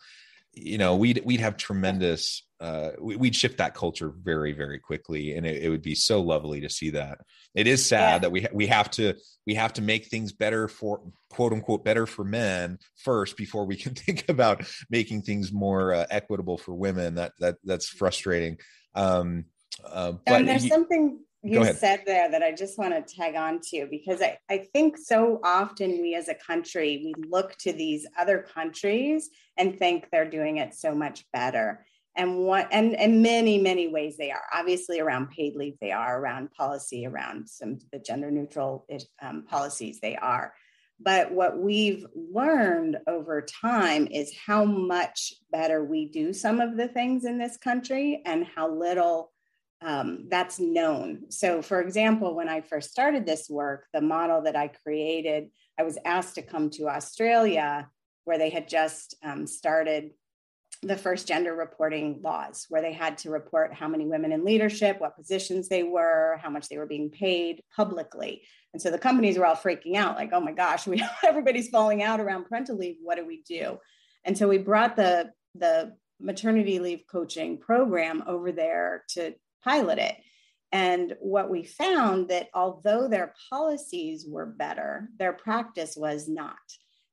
you 0.53 0.79
know, 0.79 0.97
we'd 0.97 1.23
we'd 1.25 1.41
have 1.41 1.57
tremendous. 1.57 2.45
Uh, 2.61 2.91
we'd 3.01 3.35
shift 3.35 3.57
that 3.57 3.75
culture 3.75 4.13
very, 4.23 4.53
very 4.53 4.79
quickly, 4.79 5.35
and 5.35 5.47
it, 5.47 5.63
it 5.63 5.71
would 5.71 5.81
be 5.81 5.95
so 5.95 6.21
lovely 6.21 6.61
to 6.61 6.69
see 6.69 6.91
that. 6.91 7.19
It 7.55 7.67
is 7.67 7.85
sad 7.85 8.15
yeah. 8.15 8.19
that 8.19 8.33
we 8.33 8.47
we 8.53 8.67
have 8.67 8.91
to 8.93 9.15
we 9.47 9.55
have 9.55 9.73
to 9.75 9.83
make 9.83 10.07
things 10.07 10.33
better 10.33 10.69
for 10.69 11.01
quote 11.31 11.53
unquote 11.53 11.85
better 11.85 12.07
for 12.07 12.25
men 12.25 12.79
first 12.97 13.37
before 13.37 13.65
we 13.65 13.77
can 13.77 13.95
think 13.97 14.29
about 14.29 14.65
making 14.91 15.23
things 15.23 15.53
more 15.53 15.95
uh, 15.95 16.07
equitable 16.11 16.59
for 16.59 16.75
women. 16.75 17.15
That 17.15 17.33
that 17.39 17.57
that's 17.65 17.89
frustrating. 17.89 18.59
Um, 18.95 19.47
uh, 19.85 20.13
but 20.27 20.41
and 20.41 20.49
there's 20.49 20.65
you, 20.65 20.71
something 20.71 21.21
you 21.43 21.65
said 21.73 22.03
there 22.05 22.31
that 22.31 22.43
I 22.43 22.53
just 22.53 22.79
want 22.79 22.95
to 22.95 23.15
tag 23.15 23.35
on 23.35 23.61
to 23.71 23.87
because 23.91 24.21
I, 24.21 24.39
I 24.51 24.69
think 24.73 24.99
so 24.99 25.41
often 25.43 26.03
we 26.03 26.15
as 26.15 26.29
a 26.29 26.35
country, 26.35 27.01
we 27.03 27.29
look 27.29 27.57
to 27.59 27.73
these 27.73 28.07
other 28.19 28.47
countries 28.55 29.31
and 29.57 29.79
think 29.79 30.09
they're 30.11 30.29
doing 30.29 30.59
it 30.59 30.75
so 30.75 30.95
much 30.95 31.25
better. 31.33 31.87
And 32.17 32.39
what 32.39 32.69
and 32.73 32.95
in 32.95 33.23
many, 33.23 33.59
many 33.59 33.89
ways 33.89 34.17
they 34.19 34.31
are. 34.31 34.43
Obviously, 34.53 35.01
around 35.01 35.31
paid 35.31 35.55
leave, 35.55 35.77
they 35.81 35.93
are, 35.93 36.21
around 36.21 36.51
policy, 36.51 37.07
around 37.07 37.49
some 37.49 37.79
the 37.93 38.01
gender 38.01 38.31
neutral 38.31 38.85
um, 39.23 39.45
policies, 39.49 40.01
they 40.01 40.17
are. 40.17 40.53
But 40.99 41.33
what 41.33 41.57
we've 41.57 42.05
learned 42.15 42.99
over 43.07 43.41
time 43.41 44.07
is 44.09 44.37
how 44.47 44.65
much 44.65 45.33
better 45.51 45.83
we 45.83 46.07
do 46.07 46.35
some 46.35 46.61
of 46.61 46.77
the 46.77 46.89
things 46.89 47.25
in 47.25 47.39
this 47.39 47.57
country 47.57 48.21
and 48.27 48.45
how 48.45 48.71
little 48.71 49.33
um, 49.83 50.27
that's 50.29 50.61
known. 50.61 51.31
So, 51.31 51.63
for 51.63 51.81
example, 51.81 52.35
when 52.35 52.49
I 52.49 52.61
first 52.61 52.91
started 52.91 53.25
this 53.25 53.49
work, 53.49 53.87
the 53.95 54.01
model 54.01 54.43
that 54.43 54.57
I 54.57 54.69
created, 54.69 55.49
I 55.79 55.85
was 55.85 55.99
asked 56.05 56.35
to 56.35 56.43
come 56.43 56.71
to 56.71 56.89
Australia 56.89 57.89
where 58.25 58.39
they 58.39 58.51
had 58.51 58.69
just 58.69 59.17
um, 59.25 59.47
started 59.47 60.11
the 60.83 60.97
first 60.97 61.27
gender 61.27 61.55
reporting 61.55 62.21
laws, 62.23 62.67
where 62.69 62.81
they 62.81 62.93
had 62.93 63.19
to 63.19 63.31
report 63.31 63.75
how 63.75 63.89
many 63.89 64.07
women 64.07 64.33
in 64.33 64.45
leadership, 64.45 65.01
what 65.01 65.17
positions 65.17 65.69
they 65.69 65.83
were, 65.83 66.39
how 66.43 66.49
much 66.49 66.69
they 66.69 66.79
were 66.79 66.87
being 66.87 67.11
paid 67.11 67.63
publicly. 67.75 68.43
And 68.73 68.81
so 68.81 68.91
the 68.91 68.99
companies 68.99 69.37
were 69.37 69.47
all 69.47 69.57
freaking 69.57 69.97
out, 69.97 70.17
like, 70.17 70.31
oh 70.33 70.41
my 70.41 70.53
gosh, 70.53 70.87
we 70.87 71.03
everybody's 71.27 71.69
falling 71.69 72.03
out 72.03 72.21
around 72.21 72.45
parental 72.45 72.77
leave. 72.77 72.97
What 73.03 73.17
do 73.17 73.27
we 73.27 73.43
do? 73.47 73.79
And 74.25 74.37
so 74.37 74.49
we 74.49 74.59
brought 74.59 74.97
the 74.97 75.31
the 75.55 75.97
maternity 76.21 76.79
leave 76.79 77.03
coaching 77.11 77.59
program 77.59 78.23
over 78.27 78.53
there 78.53 79.05
to 79.09 79.35
pilot 79.65 79.99
it. 79.99 80.17
And 80.73 81.17
what 81.21 81.51
we 81.51 81.65
found 81.65 82.29
that 82.29 82.49
although 82.55 83.09
their 83.09 83.35
policies 83.51 84.27
were 84.29 84.47
better, 84.47 85.09
their 85.19 85.33
practice 85.33 85.97
was 85.97 86.29
not. 86.29 86.57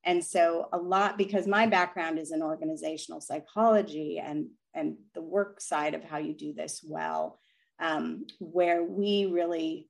And 0.03 0.23
so 0.23 0.69
a 0.71 0.77
lot 0.77 1.17
because 1.17 1.47
my 1.47 1.65
background 1.65 2.19
is 2.19 2.31
in 2.31 2.41
organizational 2.41 3.19
psychology 3.21 4.19
and 4.23 4.47
and 4.73 4.95
the 5.15 5.21
work 5.21 5.59
side 5.59 5.95
of 5.95 6.03
how 6.03 6.17
you 6.17 6.33
do 6.33 6.53
this 6.53 6.85
well, 6.87 7.39
um, 7.79 8.27
where 8.39 8.83
we 8.83 9.25
really 9.25 9.89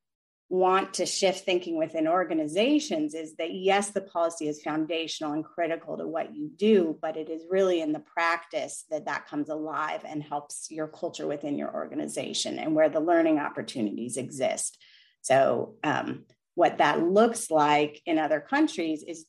want 0.49 0.93
to 0.93 1.05
shift 1.05 1.43
thinking 1.43 1.77
within 1.77 2.07
organizations 2.07 3.13
is 3.13 3.35
that 3.35 3.53
yes, 3.53 3.89
the 3.89 4.01
policy 4.01 4.47
is 4.47 4.61
foundational 4.61 5.33
and 5.33 5.43
critical 5.43 5.97
to 5.97 6.07
what 6.07 6.33
you 6.33 6.49
do, 6.55 6.97
but 7.01 7.17
it 7.17 7.29
is 7.29 7.43
really 7.49 7.81
in 7.81 7.91
the 7.91 7.99
practice 7.99 8.85
that 8.89 9.05
that 9.05 9.27
comes 9.27 9.49
alive 9.49 10.01
and 10.05 10.23
helps 10.23 10.67
your 10.71 10.87
culture 10.87 11.27
within 11.27 11.57
your 11.57 11.73
organization 11.73 12.59
and 12.59 12.75
where 12.75 12.87
the 12.87 12.99
learning 12.99 13.39
opportunities 13.39 14.15
exist. 14.15 14.77
So, 15.21 15.75
um, 15.83 16.23
what 16.55 16.77
that 16.77 17.03
looks 17.03 17.51
like 17.51 18.01
in 18.05 18.17
other 18.17 18.39
countries 18.39 19.03
is 19.03 19.25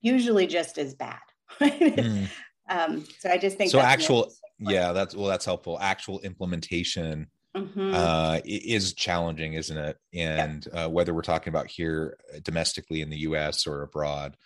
usually 0.00 0.46
just 0.46 0.78
as 0.78 0.94
bad. 0.94 1.20
mm. 1.60 2.28
um, 2.70 3.04
so, 3.18 3.30
I 3.30 3.36
just 3.36 3.58
think 3.58 3.70
so. 3.70 3.80
Actual, 3.80 4.32
yeah, 4.58 4.92
that's 4.92 5.14
well, 5.14 5.26
that's 5.26 5.44
helpful. 5.44 5.78
Actual 5.78 6.20
implementation 6.20 7.28
mm-hmm. 7.56 7.94
uh, 7.94 8.40
is 8.44 8.94
challenging, 8.94 9.54
isn't 9.54 9.76
it? 9.76 9.96
And 10.12 10.66
uh, 10.72 10.88
whether 10.88 11.14
we're 11.14 11.22
talking 11.22 11.50
about 11.50 11.70
here 11.70 12.18
uh, 12.34 12.38
domestically 12.42 13.00
in 13.00 13.10
the 13.10 13.18
U.S. 13.18 13.66
or 13.66 13.82
abroad, 13.82 14.36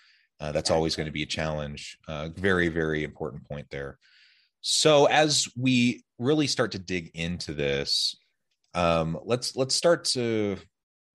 uh, 0.41 0.53
that's 0.53 0.71
always 0.71 0.97
going 0.97 1.07
to 1.07 1.13
be 1.13 1.23
a 1.23 1.27
challenge. 1.27 1.99
Uh, 2.07 2.29
very, 2.35 2.69
very 2.69 3.05
important 3.05 3.49
point 3.49 3.67
there. 3.71 3.99
So 4.61 5.07
as 5.07 5.49
we 5.57 6.05
really 6.19 6.47
start 6.47 6.73
to 6.73 6.79
dig 6.79 7.11
into 7.15 7.55
this, 7.55 8.17
um, 8.75 9.19
let's 9.25 9.57
let's 9.57 9.75
start 9.75 10.05
to 10.05 10.59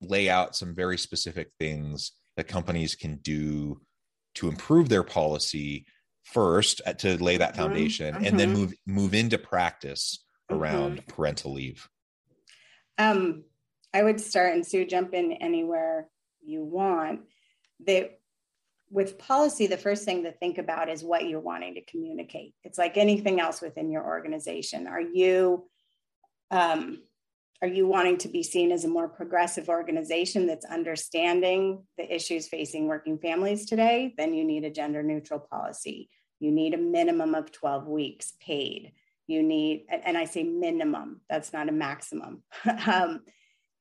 lay 0.01 0.29
out 0.29 0.55
some 0.55 0.75
very 0.75 0.97
specific 0.97 1.51
things 1.59 2.11
that 2.35 2.47
companies 2.47 2.95
can 2.95 3.17
do 3.17 3.79
to 4.35 4.49
improve 4.49 4.89
their 4.89 5.03
policy 5.03 5.85
first 6.23 6.81
uh, 6.85 6.93
to 6.93 7.21
lay 7.21 7.37
that 7.37 7.53
mm-hmm. 7.53 7.61
foundation 7.61 8.15
mm-hmm. 8.15 8.25
and 8.25 8.39
then 8.39 8.49
mm-hmm. 8.49 8.61
move 8.61 8.73
move 8.85 9.13
into 9.13 9.37
practice 9.37 10.22
around 10.49 10.97
mm-hmm. 10.97 11.11
parental 11.11 11.53
leave? 11.53 11.89
Um, 12.97 13.43
I 13.93 14.03
would 14.03 14.19
start, 14.19 14.53
and 14.53 14.65
Sue, 14.65 14.85
jump 14.85 15.13
in 15.13 15.33
anywhere 15.33 16.09
you 16.41 16.63
want. 16.63 17.21
That 17.85 18.19
with 18.89 19.17
policy, 19.17 19.67
the 19.67 19.77
first 19.77 20.05
thing 20.05 20.23
to 20.23 20.31
think 20.31 20.57
about 20.57 20.89
is 20.89 21.03
what 21.03 21.27
you're 21.27 21.39
wanting 21.39 21.75
to 21.75 21.85
communicate. 21.85 22.53
It's 22.63 22.77
like 22.77 22.97
anything 22.97 23.39
else 23.39 23.61
within 23.61 23.89
your 23.89 24.05
organization. 24.05 24.87
Are 24.87 25.01
you 25.01 25.67
um, 26.51 26.99
are 27.63 27.67
you 27.67 27.87
wanting 27.87 28.17
to 28.17 28.27
be 28.27 28.43
seen 28.43 28.73
as 28.73 28.83
a 28.83 28.89
more 28.89 29.07
progressive 29.07 29.69
organization 29.69 30.47
that's 30.47 30.65
understanding 30.65 31.81
the 31.97 32.13
issues 32.13 32.49
facing 32.49 32.87
working 32.87 33.17
families 33.17 33.65
today? 33.65 34.13
Then 34.17 34.33
you 34.33 34.43
need 34.43 34.65
a 34.65 34.69
gender 34.69 35.01
neutral 35.01 35.39
policy. 35.39 36.09
You 36.41 36.51
need 36.51 36.73
a 36.73 36.77
minimum 36.77 37.33
of 37.35 37.53
12 37.53 37.87
weeks 37.87 38.33
paid 38.41 38.91
you 39.27 39.41
need 39.41 39.85
and 39.89 40.17
i 40.17 40.25
say 40.25 40.43
minimum 40.43 41.21
that's 41.29 41.53
not 41.53 41.69
a 41.69 41.71
maximum. 41.71 42.43
Um, 42.85 43.21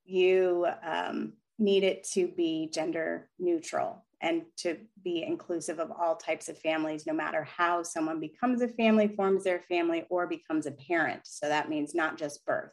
you 0.04 0.66
um, 0.84 1.34
need 1.58 1.84
it 1.84 2.04
to 2.14 2.28
be 2.28 2.68
gender 2.72 3.28
neutral 3.38 4.04
and 4.20 4.42
to 4.56 4.78
be 5.02 5.24
inclusive 5.24 5.78
of 5.78 5.90
all 5.90 6.16
types 6.16 6.48
of 6.48 6.58
families 6.58 7.06
no 7.06 7.12
matter 7.12 7.44
how 7.44 7.82
someone 7.82 8.20
becomes 8.20 8.62
a 8.62 8.68
family 8.68 9.08
forms 9.08 9.44
their 9.44 9.60
family 9.60 10.04
or 10.10 10.26
becomes 10.26 10.66
a 10.66 10.72
parent. 10.72 11.20
So 11.24 11.48
that 11.48 11.68
means 11.68 11.94
not 11.94 12.18
just 12.18 12.44
birth. 12.46 12.70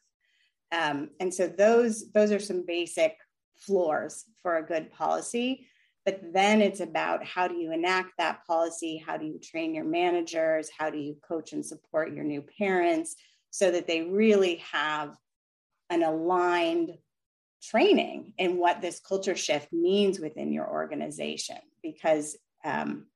Um, 0.71 1.09
and 1.19 1.33
so 1.33 1.47
those 1.47 2.11
those 2.11 2.31
are 2.31 2.39
some 2.39 2.63
basic 2.65 3.15
floors 3.57 4.25
for 4.41 4.57
a 4.57 4.65
good 4.65 4.91
policy 4.91 5.67
but 6.05 6.21
then 6.33 6.61
it's 6.61 6.79
about 6.79 7.25
how 7.25 7.47
do 7.47 7.55
you 7.55 7.71
enact 7.71 8.13
that 8.17 8.45
policy? 8.45 9.01
How 9.05 9.17
do 9.17 9.25
you 9.25 9.39
train 9.39 9.75
your 9.75 9.85
managers? 9.85 10.69
How 10.77 10.89
do 10.89 10.97
you 10.97 11.17
coach 11.27 11.53
and 11.53 11.65
support 11.65 12.13
your 12.13 12.23
new 12.23 12.43
parents 12.57 13.15
so 13.51 13.69
that 13.71 13.87
they 13.87 14.01
really 14.01 14.57
have 14.71 15.15
an 15.89 16.03
aligned 16.03 16.91
training 17.61 18.33
in 18.37 18.57
what 18.57 18.81
this 18.81 18.99
culture 18.99 19.35
shift 19.35 19.73
means 19.73 20.19
within 20.19 20.53
your 20.53 20.69
organization? 20.69 21.57
Because 21.83 22.37
um, 22.63 23.07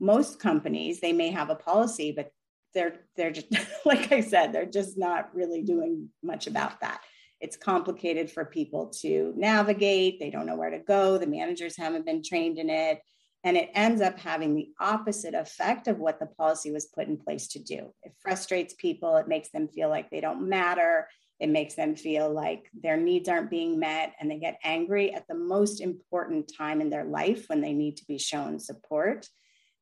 most 0.00 0.40
companies, 0.40 1.00
they 1.00 1.12
may 1.12 1.30
have 1.30 1.50
a 1.50 1.54
policy, 1.54 2.12
but 2.12 2.30
they're 2.74 2.96
they're 3.16 3.30
just 3.30 3.46
like 3.84 4.12
I 4.12 4.20
said, 4.20 4.52
they're 4.52 4.66
just 4.66 4.98
not 4.98 5.34
really 5.34 5.62
doing 5.62 6.08
much 6.22 6.46
about 6.46 6.80
that. 6.80 7.00
It's 7.44 7.58
complicated 7.58 8.30
for 8.30 8.46
people 8.46 8.86
to 9.02 9.34
navigate. 9.36 10.18
They 10.18 10.30
don't 10.30 10.46
know 10.46 10.56
where 10.56 10.70
to 10.70 10.78
go. 10.78 11.18
The 11.18 11.26
managers 11.26 11.76
haven't 11.76 12.06
been 12.06 12.22
trained 12.22 12.58
in 12.58 12.70
it. 12.70 13.00
And 13.44 13.58
it 13.58 13.68
ends 13.74 14.00
up 14.00 14.18
having 14.18 14.54
the 14.54 14.70
opposite 14.80 15.34
effect 15.34 15.86
of 15.86 15.98
what 15.98 16.18
the 16.18 16.24
policy 16.24 16.70
was 16.70 16.86
put 16.86 17.06
in 17.06 17.18
place 17.18 17.48
to 17.48 17.58
do. 17.58 17.92
It 18.02 18.14
frustrates 18.22 18.72
people. 18.72 19.18
It 19.18 19.28
makes 19.28 19.50
them 19.50 19.68
feel 19.68 19.90
like 19.90 20.08
they 20.08 20.22
don't 20.22 20.48
matter. 20.48 21.06
It 21.38 21.50
makes 21.50 21.74
them 21.74 21.96
feel 21.96 22.32
like 22.32 22.70
their 22.72 22.96
needs 22.96 23.28
aren't 23.28 23.50
being 23.50 23.78
met 23.78 24.14
and 24.18 24.30
they 24.30 24.38
get 24.38 24.58
angry 24.64 25.12
at 25.12 25.28
the 25.28 25.34
most 25.34 25.82
important 25.82 26.50
time 26.56 26.80
in 26.80 26.88
their 26.88 27.04
life 27.04 27.50
when 27.50 27.60
they 27.60 27.74
need 27.74 27.98
to 27.98 28.06
be 28.06 28.16
shown 28.16 28.58
support 28.58 29.28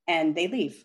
and 0.09 0.35
they 0.35 0.49
leave. 0.49 0.85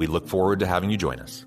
We 0.00 0.06
look 0.06 0.26
forward 0.26 0.60
to 0.60 0.66
having 0.66 0.90
you 0.90 0.96
join 0.96 1.20
us. 1.20 1.44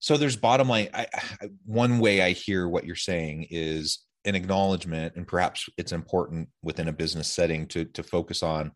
so 0.00 0.18
there's 0.18 0.36
bottom 0.36 0.68
line 0.68 0.88
I, 0.92 1.06
I, 1.14 1.48
one 1.64 1.98
way 1.98 2.20
i 2.20 2.32
hear 2.32 2.68
what 2.68 2.84
you're 2.84 2.94
saying 2.94 3.46
is 3.48 4.00
an 4.26 4.34
acknowledgement 4.34 5.14
and 5.16 5.26
perhaps 5.26 5.66
it's 5.78 5.92
important 5.92 6.50
within 6.62 6.88
a 6.88 6.92
business 6.92 7.26
setting 7.26 7.66
to 7.68 7.86
to 7.86 8.02
focus 8.02 8.42
on 8.42 8.72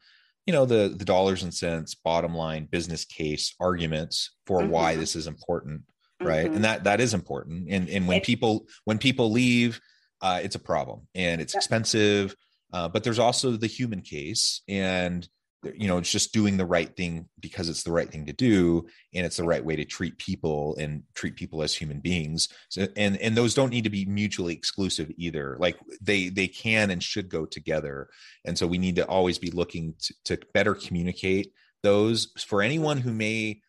you 0.47 0.55
know 0.55 0.65
the 0.65 0.95
the 0.97 1.05
dollars 1.05 1.43
and 1.43 1.53
cents 1.53 1.95
bottom 1.97 2.35
line 2.35 2.67
business 2.71 3.05
case 3.05 3.55
arguments 3.61 4.31
for 4.47 4.61
mm-hmm. 4.61 4.71
why 4.71 4.97
this 4.97 5.15
is 5.17 5.27
important 5.27 5.83
right 6.23 6.47
mm-hmm. 6.47 6.55
and 6.55 6.65
that 6.65 6.85
that 6.85 6.99
is 6.99 7.13
important 7.13 7.67
and 7.69 7.91
and 7.91 8.09
when 8.09 8.19
it, 8.19 8.25
people 8.25 8.67
when 8.87 8.97
people 8.97 9.31
leave 9.31 9.79
uh, 10.21 10.41
it's 10.43 10.57
a 10.57 10.61
problem 10.61 11.07
and 11.15 11.41
it's 11.41 11.55
expensive 11.55 12.35
uh, 12.73 12.89
but 12.89 13.05
there's 13.05 13.19
also 13.19 13.53
the 13.53 13.67
human 13.67 14.01
case 14.01 14.63
and 14.69 15.29
you 15.75 15.89
know 15.89 15.99
it's 15.99 16.11
just 16.11 16.33
doing 16.33 16.57
the 16.57 16.65
right 16.65 16.97
thing 16.97 17.29
because 17.41 17.69
it's 17.69 17.83
the 17.83 17.91
right 17.91 18.11
thing 18.11 18.27
to 18.27 18.33
do 18.33 18.87
and 19.13 19.27
it's 19.27 19.39
the 19.39 19.45
right 19.45 19.65
way 19.65 19.75
to 19.75 19.85
treat 19.85 20.17
people 20.19 20.77
and 20.79 21.03
treat 21.15 21.35
people 21.35 21.63
as 21.63 21.75
human 21.75 22.01
beings. 22.01 22.49
So, 22.69 22.87
and 22.97 23.17
and 23.17 23.37
those 23.37 23.55
don't 23.55 23.71
need 23.71 23.85
to 23.85 23.91
be 23.91 24.05
mutually 24.05 24.55
exclusive 24.55 25.11
either. 25.17 25.57
Like 25.59 25.77
they 26.01 26.29
they 26.29 26.47
can 26.47 26.91
and 26.91 27.03
should 27.03 27.29
go 27.29 27.45
together 27.45 28.09
and 28.45 28.57
so 28.57 28.67
we 28.67 28.79
need 28.79 28.97
to 28.97 29.07
always 29.07 29.39
be 29.39 29.51
looking 29.51 29.95
to, 30.01 30.15
to 30.27 30.47
better 30.55 30.75
communicate 30.75 31.53
those. 31.83 32.33
For 32.47 32.63
anyone 32.63 32.99
who 32.99 33.13
may 33.13 33.61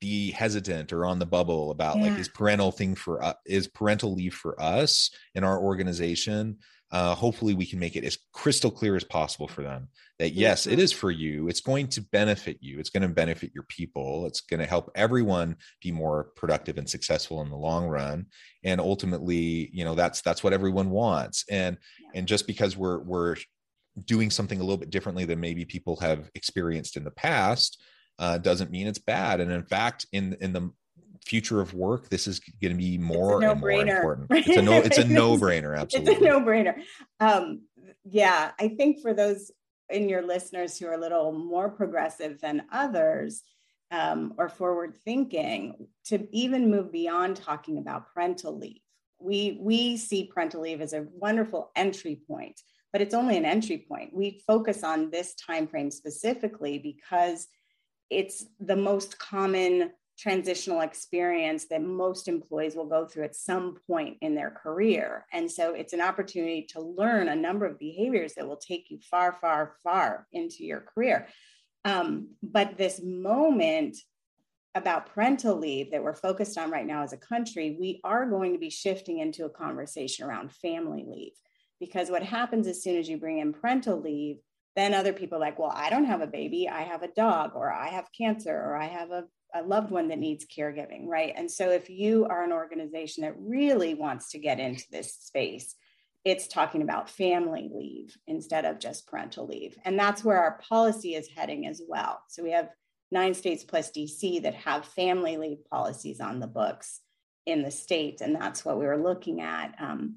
be 0.00 0.30
hesitant 0.30 0.92
or 0.92 1.06
on 1.06 1.18
the 1.18 1.26
bubble 1.26 1.70
about 1.70 1.96
yeah. 1.96 2.10
like 2.10 2.18
is 2.18 2.28
parental 2.28 2.70
thing 2.70 2.94
for 2.94 3.22
uh, 3.24 3.34
is 3.46 3.66
parental 3.66 4.14
leave 4.14 4.34
for 4.34 4.60
us 4.60 5.10
in 5.34 5.44
our 5.44 5.58
organization 5.58 6.58
uh, 6.92 7.14
hopefully 7.14 7.54
we 7.54 7.66
can 7.66 7.78
make 7.78 7.96
it 7.96 8.04
as 8.04 8.18
crystal 8.32 8.70
clear 8.70 8.94
as 8.94 9.04
possible 9.04 9.48
for 9.48 9.62
them 9.62 9.88
that 10.18 10.32
yes 10.32 10.66
it 10.66 10.78
is 10.78 10.92
for 10.92 11.10
you. 11.10 11.48
It's 11.48 11.60
going 11.60 11.88
to 11.88 12.00
benefit 12.00 12.58
you. 12.60 12.78
It's 12.78 12.90
going 12.90 13.02
to 13.02 13.08
benefit 13.08 13.50
your 13.54 13.64
people. 13.64 14.26
It's 14.26 14.40
going 14.40 14.60
to 14.60 14.66
help 14.66 14.90
everyone 14.94 15.56
be 15.82 15.92
more 15.92 16.30
productive 16.36 16.78
and 16.78 16.88
successful 16.88 17.42
in 17.42 17.50
the 17.50 17.56
long 17.56 17.86
run. 17.86 18.26
And 18.64 18.80
ultimately 18.80 19.68
you 19.72 19.84
know 19.84 19.94
that's 19.94 20.22
that's 20.22 20.42
what 20.42 20.52
everyone 20.52 20.90
wants. 20.90 21.44
And 21.50 21.76
and 22.14 22.26
just 22.26 22.46
because 22.46 22.76
we're 22.76 23.00
we're 23.00 23.36
doing 24.04 24.30
something 24.30 24.60
a 24.60 24.62
little 24.62 24.76
bit 24.76 24.90
differently 24.90 25.24
than 25.24 25.40
maybe 25.40 25.64
people 25.64 25.96
have 25.96 26.30
experienced 26.34 26.96
in 26.96 27.04
the 27.04 27.10
past 27.10 27.82
uh, 28.18 28.38
doesn't 28.38 28.70
mean 28.70 28.86
it's 28.86 28.98
bad 28.98 29.40
and 29.40 29.50
in 29.50 29.62
fact 29.62 30.06
in 30.12 30.36
in 30.40 30.52
the 30.52 30.70
future 31.26 31.60
of 31.60 31.74
work, 31.74 32.08
this 32.08 32.26
is 32.26 32.38
going 32.62 32.72
to 32.72 32.78
be 32.78 32.96
more 32.96 33.42
and 33.42 33.60
more 33.60 33.70
important. 33.70 34.28
It's 34.30 34.56
a 34.56 34.62
no, 34.62 34.74
it's 34.74 34.98
a 34.98 35.04
no 35.08 35.36
brainer. 35.36 35.76
Absolutely. 35.76 36.12
It's 36.12 36.22
a 36.22 36.24
no 36.24 36.40
brainer. 36.40 36.80
Um, 37.20 37.62
yeah. 38.04 38.52
I 38.58 38.68
think 38.68 39.00
for 39.02 39.12
those 39.12 39.50
in 39.90 40.08
your 40.08 40.22
listeners 40.22 40.78
who 40.78 40.86
are 40.86 40.94
a 40.94 41.00
little 41.00 41.32
more 41.32 41.68
progressive 41.68 42.40
than 42.40 42.62
others, 42.72 43.42
um, 43.92 44.34
or 44.36 44.48
forward 44.48 44.96
thinking 45.04 45.86
to 46.06 46.26
even 46.32 46.70
move 46.70 46.90
beyond 46.90 47.36
talking 47.36 47.78
about 47.78 48.12
parental 48.12 48.58
leave. 48.58 48.80
We, 49.20 49.58
we 49.60 49.96
see 49.96 50.30
parental 50.32 50.62
leave 50.62 50.80
as 50.80 50.92
a 50.92 51.06
wonderful 51.12 51.70
entry 51.76 52.20
point, 52.26 52.60
but 52.92 53.00
it's 53.00 53.14
only 53.14 53.36
an 53.36 53.44
entry 53.44 53.86
point. 53.88 54.12
We 54.12 54.42
focus 54.44 54.82
on 54.82 55.10
this 55.10 55.34
time 55.36 55.68
frame 55.68 55.92
specifically 55.92 56.78
because 56.78 57.46
it's 58.10 58.46
the 58.60 58.76
most 58.76 59.18
common 59.18 59.90
transitional 60.18 60.80
experience 60.80 61.66
that 61.66 61.82
most 61.82 62.26
employees 62.26 62.74
will 62.74 62.86
go 62.86 63.04
through 63.04 63.24
at 63.24 63.36
some 63.36 63.76
point 63.86 64.16
in 64.22 64.34
their 64.34 64.50
career. 64.50 65.26
And 65.32 65.50
so 65.50 65.74
it's 65.74 65.92
an 65.92 66.00
opportunity 66.00 66.66
to 66.70 66.80
learn 66.80 67.28
a 67.28 67.36
number 67.36 67.66
of 67.66 67.78
behaviors 67.78 68.34
that 68.34 68.48
will 68.48 68.56
take 68.56 68.90
you 68.90 68.98
far, 69.10 69.36
far, 69.40 69.74
far 69.84 70.26
into 70.32 70.64
your 70.64 70.80
career. 70.80 71.28
Um, 71.84 72.30
but 72.42 72.78
this 72.78 73.02
moment 73.02 73.98
about 74.74 75.06
parental 75.14 75.56
leave 75.56 75.90
that 75.90 76.02
we're 76.02 76.14
focused 76.14 76.58
on 76.58 76.70
right 76.70 76.86
now 76.86 77.02
as 77.02 77.12
a 77.12 77.18
country, 77.18 77.76
we 77.78 78.00
are 78.04 78.26
going 78.26 78.52
to 78.52 78.58
be 78.58 78.70
shifting 78.70 79.18
into 79.18 79.44
a 79.44 79.50
conversation 79.50 80.26
around 80.26 80.52
family 80.52 81.04
leave. 81.06 81.32
Because 81.78 82.10
what 82.10 82.22
happens 82.22 82.66
as 82.66 82.82
soon 82.82 82.96
as 82.96 83.08
you 83.08 83.18
bring 83.18 83.38
in 83.38 83.52
parental 83.52 84.00
leave, 84.00 84.38
then 84.76 84.94
other 84.94 85.12
people 85.12 85.40
like, 85.40 85.58
well, 85.58 85.72
I 85.74 85.90
don't 85.90 86.04
have 86.04 86.20
a 86.20 86.26
baby, 86.26 86.68
I 86.68 86.82
have 86.82 87.02
a 87.02 87.08
dog, 87.08 87.52
or 87.54 87.72
I 87.72 87.88
have 87.88 88.12
cancer, 88.16 88.54
or 88.54 88.76
I 88.76 88.86
have 88.86 89.10
a 89.10 89.24
a 89.54 89.62
loved 89.62 89.90
one 89.90 90.08
that 90.08 90.18
needs 90.18 90.46
caregiving, 90.46 91.06
right? 91.06 91.32
And 91.36 91.50
so 91.50 91.70
if 91.70 91.88
you 91.88 92.26
are 92.26 92.44
an 92.44 92.52
organization 92.52 93.22
that 93.22 93.34
really 93.38 93.94
wants 93.94 94.30
to 94.30 94.38
get 94.38 94.60
into 94.60 94.84
this 94.90 95.14
space, 95.14 95.74
it's 96.24 96.48
talking 96.48 96.82
about 96.82 97.08
family 97.08 97.70
leave 97.72 98.16
instead 98.26 98.64
of 98.64 98.80
just 98.80 99.06
parental 99.06 99.46
leave. 99.46 99.76
And 99.84 99.98
that's 99.98 100.24
where 100.24 100.42
our 100.42 100.58
policy 100.68 101.14
is 101.14 101.28
heading 101.28 101.66
as 101.66 101.80
well. 101.86 102.20
So 102.28 102.42
we 102.42 102.50
have 102.50 102.68
nine 103.12 103.34
states 103.34 103.62
plus 103.62 103.90
DC 103.92 104.42
that 104.42 104.54
have 104.54 104.84
family 104.84 105.36
leave 105.36 105.64
policies 105.70 106.20
on 106.20 106.40
the 106.40 106.48
books 106.48 107.00
in 107.46 107.62
the 107.62 107.70
state. 107.70 108.20
And 108.20 108.34
that's 108.34 108.64
what 108.64 108.78
we 108.78 108.86
were 108.86 109.00
looking 109.00 109.40
at. 109.40 109.76
Um, 109.78 110.16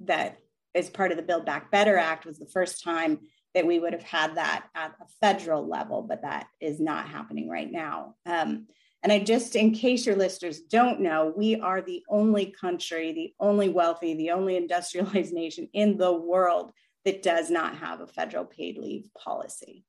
that 0.00 0.38
as 0.76 0.88
part 0.88 1.10
of 1.10 1.16
the 1.16 1.24
Build 1.24 1.44
Back 1.44 1.72
Better 1.72 1.96
Act 1.96 2.24
was 2.24 2.38
the 2.38 2.46
first 2.46 2.84
time 2.84 3.18
that 3.58 3.66
we 3.66 3.80
would 3.80 3.92
have 3.92 4.04
had 4.04 4.36
that 4.36 4.66
at 4.76 4.94
a 5.00 5.06
federal 5.20 5.66
level, 5.66 6.00
but 6.00 6.22
that 6.22 6.46
is 6.60 6.78
not 6.78 7.08
happening 7.08 7.48
right 7.48 7.68
now. 7.68 8.14
Um, 8.24 8.68
and 9.02 9.10
I 9.10 9.18
just, 9.18 9.56
in 9.56 9.72
case 9.72 10.06
your 10.06 10.14
listeners 10.14 10.60
don't 10.60 11.00
know, 11.00 11.32
we 11.36 11.56
are 11.56 11.82
the 11.82 12.04
only 12.08 12.46
country, 12.52 13.12
the 13.12 13.34
only 13.40 13.68
wealthy, 13.68 14.14
the 14.14 14.30
only 14.30 14.56
industrialized 14.62 15.32
nation 15.32 15.68
in 15.72 15.98
the 15.98 16.12
world 16.12 16.70
that 17.04 17.20
does 17.20 17.50
not 17.50 17.78
have 17.78 18.00
a 18.00 18.06
federal 18.06 18.44
paid 18.44 18.78
leave 18.78 19.08
policy. 19.18 19.84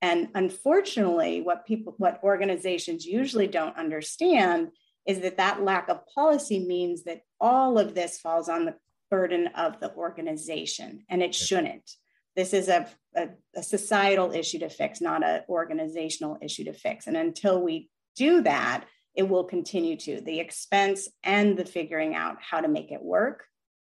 And 0.00 0.30
unfortunately, 0.34 1.42
what 1.42 1.64
people, 1.64 1.94
what 1.98 2.18
organizations 2.24 3.06
usually 3.06 3.46
don't 3.46 3.76
understand 3.76 4.70
is 5.06 5.20
that 5.20 5.36
that 5.36 5.62
lack 5.62 5.88
of 5.88 6.08
policy 6.12 6.58
means 6.58 7.04
that 7.04 7.20
all 7.40 7.78
of 7.78 7.94
this 7.94 8.18
falls 8.18 8.48
on 8.48 8.64
the 8.64 8.74
burden 9.12 9.46
of 9.54 9.78
the 9.78 9.94
organization, 9.94 11.04
and 11.08 11.22
it 11.22 11.36
shouldn't. 11.36 11.88
This 12.36 12.54
is 12.54 12.68
a, 12.68 12.88
a, 13.14 13.28
a 13.54 13.62
societal 13.62 14.32
issue 14.32 14.60
to 14.60 14.68
fix, 14.68 15.00
not 15.00 15.24
an 15.24 15.42
organizational 15.48 16.38
issue 16.42 16.64
to 16.64 16.72
fix. 16.72 17.06
And 17.06 17.16
until 17.16 17.62
we 17.62 17.90
do 18.16 18.42
that, 18.42 18.84
it 19.14 19.28
will 19.28 19.44
continue 19.44 19.96
to 19.96 20.20
the 20.20 20.40
expense 20.40 21.08
and 21.22 21.56
the 21.56 21.64
figuring 21.64 22.14
out 22.14 22.36
how 22.40 22.60
to 22.60 22.68
make 22.68 22.90
it 22.90 23.02
work 23.02 23.44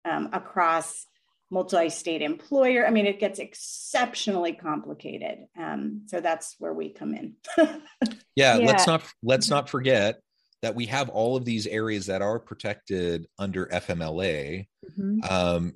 um, 0.04 0.30
across 0.32 1.06
multi-state 1.50 2.22
employer. 2.22 2.86
I 2.86 2.90
mean, 2.90 3.06
it 3.06 3.20
gets 3.20 3.38
exceptionally 3.38 4.54
complicated. 4.54 5.46
Um, 5.58 6.06
so 6.06 6.20
that's 6.20 6.56
where 6.58 6.72
we 6.72 6.88
come 6.88 7.14
in. 7.14 7.34
yeah, 7.58 7.76
yeah, 8.36 8.54
let's 8.56 8.86
not 8.86 9.02
let's 9.22 9.50
not 9.50 9.68
forget 9.68 10.20
that 10.62 10.74
we 10.74 10.86
have 10.86 11.10
all 11.10 11.36
of 11.36 11.44
these 11.44 11.66
areas 11.66 12.06
that 12.06 12.22
are 12.22 12.38
protected 12.38 13.26
under 13.38 13.66
FMLA. 13.66 14.66
Mm-hmm. 14.98 15.18
Um, 15.28 15.74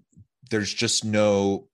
there's 0.50 0.72
just 0.72 1.04
no 1.04 1.68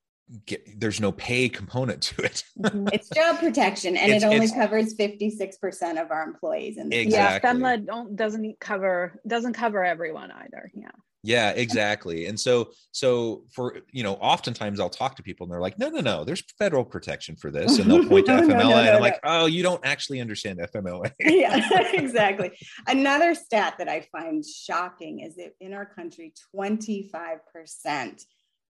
get, 0.47 0.81
there's 0.81 1.01
no 1.01 1.13
pay 1.13 1.49
component 1.49 2.03
to 2.03 2.23
it. 2.23 2.45
Mm-hmm. 2.61 2.89
it's 2.93 3.09
job 3.11 3.39
protection, 3.39 3.97
and 3.97 4.13
it's, 4.13 4.25
it 4.25 4.27
only 4.27 4.49
covers 4.49 4.95
56% 4.95 6.03
of 6.03 6.11
our 6.11 6.23
employees. 6.23 6.77
And 6.77 6.91
the 6.93 6.99
exactly. 6.99 7.49
Yeah, 7.49 7.55
FMLA 7.55 7.87
don't 7.87 8.17
doesn't 8.17 8.61
cover 8.61 9.21
doesn't 9.27 9.55
cover 9.55 9.85
everyone 9.85 10.31
either. 10.31 10.71
Yeah. 10.75 10.91
Yeah, 11.25 11.51
exactly. 11.51 12.27
And 12.27 12.39
so, 12.39 12.73
so 12.91 13.45
for 13.53 13.79
you 13.93 14.03
know, 14.03 14.15
oftentimes 14.15 14.81
I'll 14.81 14.91
talk 14.91 15.15
to 15.17 15.23
people 15.23 15.45
and 15.45 15.53
they're 15.53 15.61
like, 15.61 15.79
"No, 15.79 15.89
no, 15.89 16.01
no, 16.01 16.25
there's 16.25 16.43
federal 16.59 16.85
protection 16.85 17.37
for 17.37 17.53
this," 17.53 17.79
and 17.79 17.89
they'll 17.89 18.09
point 18.09 18.27
to 18.27 18.37
no, 18.37 18.43
FMLA, 18.43 18.49
no, 18.49 18.71
no, 18.71 18.77
and 18.79 18.89
I'm 18.89 19.01
like, 19.01 19.21
"Oh, 19.23 19.47
you 19.47 19.63
don't 19.63 19.85
actually 19.87 20.21
understand 20.21 20.59
FMLA." 20.59 21.13
yeah, 21.21 21.93
exactly. 21.93 22.51
Another 22.89 23.37
stat 23.37 23.75
that 23.79 23.89
I 23.89 24.01
find 24.11 24.45
shocking 24.45 25.21
is 25.21 25.37
that 25.37 25.53
in 25.61 25.73
our 25.75 25.87
country, 25.87 26.35
25 26.57 27.39
percent 27.53 28.25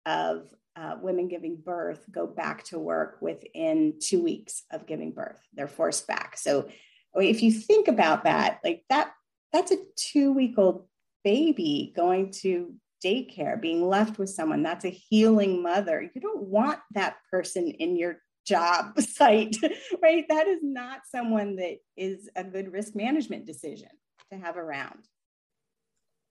of 0.08 0.52
uh, 0.80 0.96
women 1.02 1.28
giving 1.28 1.58
birth 1.58 2.06
go 2.10 2.26
back 2.26 2.64
to 2.64 2.80
work 2.80 3.18
within 3.22 3.96
two 4.00 4.24
weeks 4.24 4.64
of 4.72 4.88
giving 4.88 5.12
birth. 5.12 5.42
They're 5.54 5.68
forced 5.68 6.08
back. 6.08 6.38
So 6.38 6.70
if 7.16 7.44
you 7.44 7.52
think 7.52 7.88
about 7.88 8.24
that, 8.24 8.60
like 8.64 8.84
that, 8.90 9.12
that's 9.52 9.72
a 9.72 9.78
two 9.96 10.32
week 10.32 10.58
old 10.58 10.88
baby 11.24 11.92
going 11.96 12.32
to 12.32 12.74
daycare, 13.04 13.60
being 13.60 13.88
left 13.88 14.18
with 14.18 14.30
someone. 14.30 14.64
That's 14.64 14.86
a 14.86 14.90
healing 14.90 15.62
mother. 15.62 16.02
You 16.14 16.22
don't 16.22 16.44
want 16.44 16.80
that 16.92 17.18
person 17.30 17.68
in 17.68 17.98
your 17.98 18.22
job 18.46 19.00
site, 19.02 19.58
right? 20.02 20.26
That 20.30 20.48
is 20.48 20.60
not 20.62 21.02
someone 21.12 21.58
that 21.58 21.78
is 21.98 22.30
a 22.36 22.44
good 22.44 22.72
risk 22.72 22.96
management 22.96 23.46
decision 23.46 23.90
to 24.32 24.38
have 24.38 24.56
around. 24.56 25.08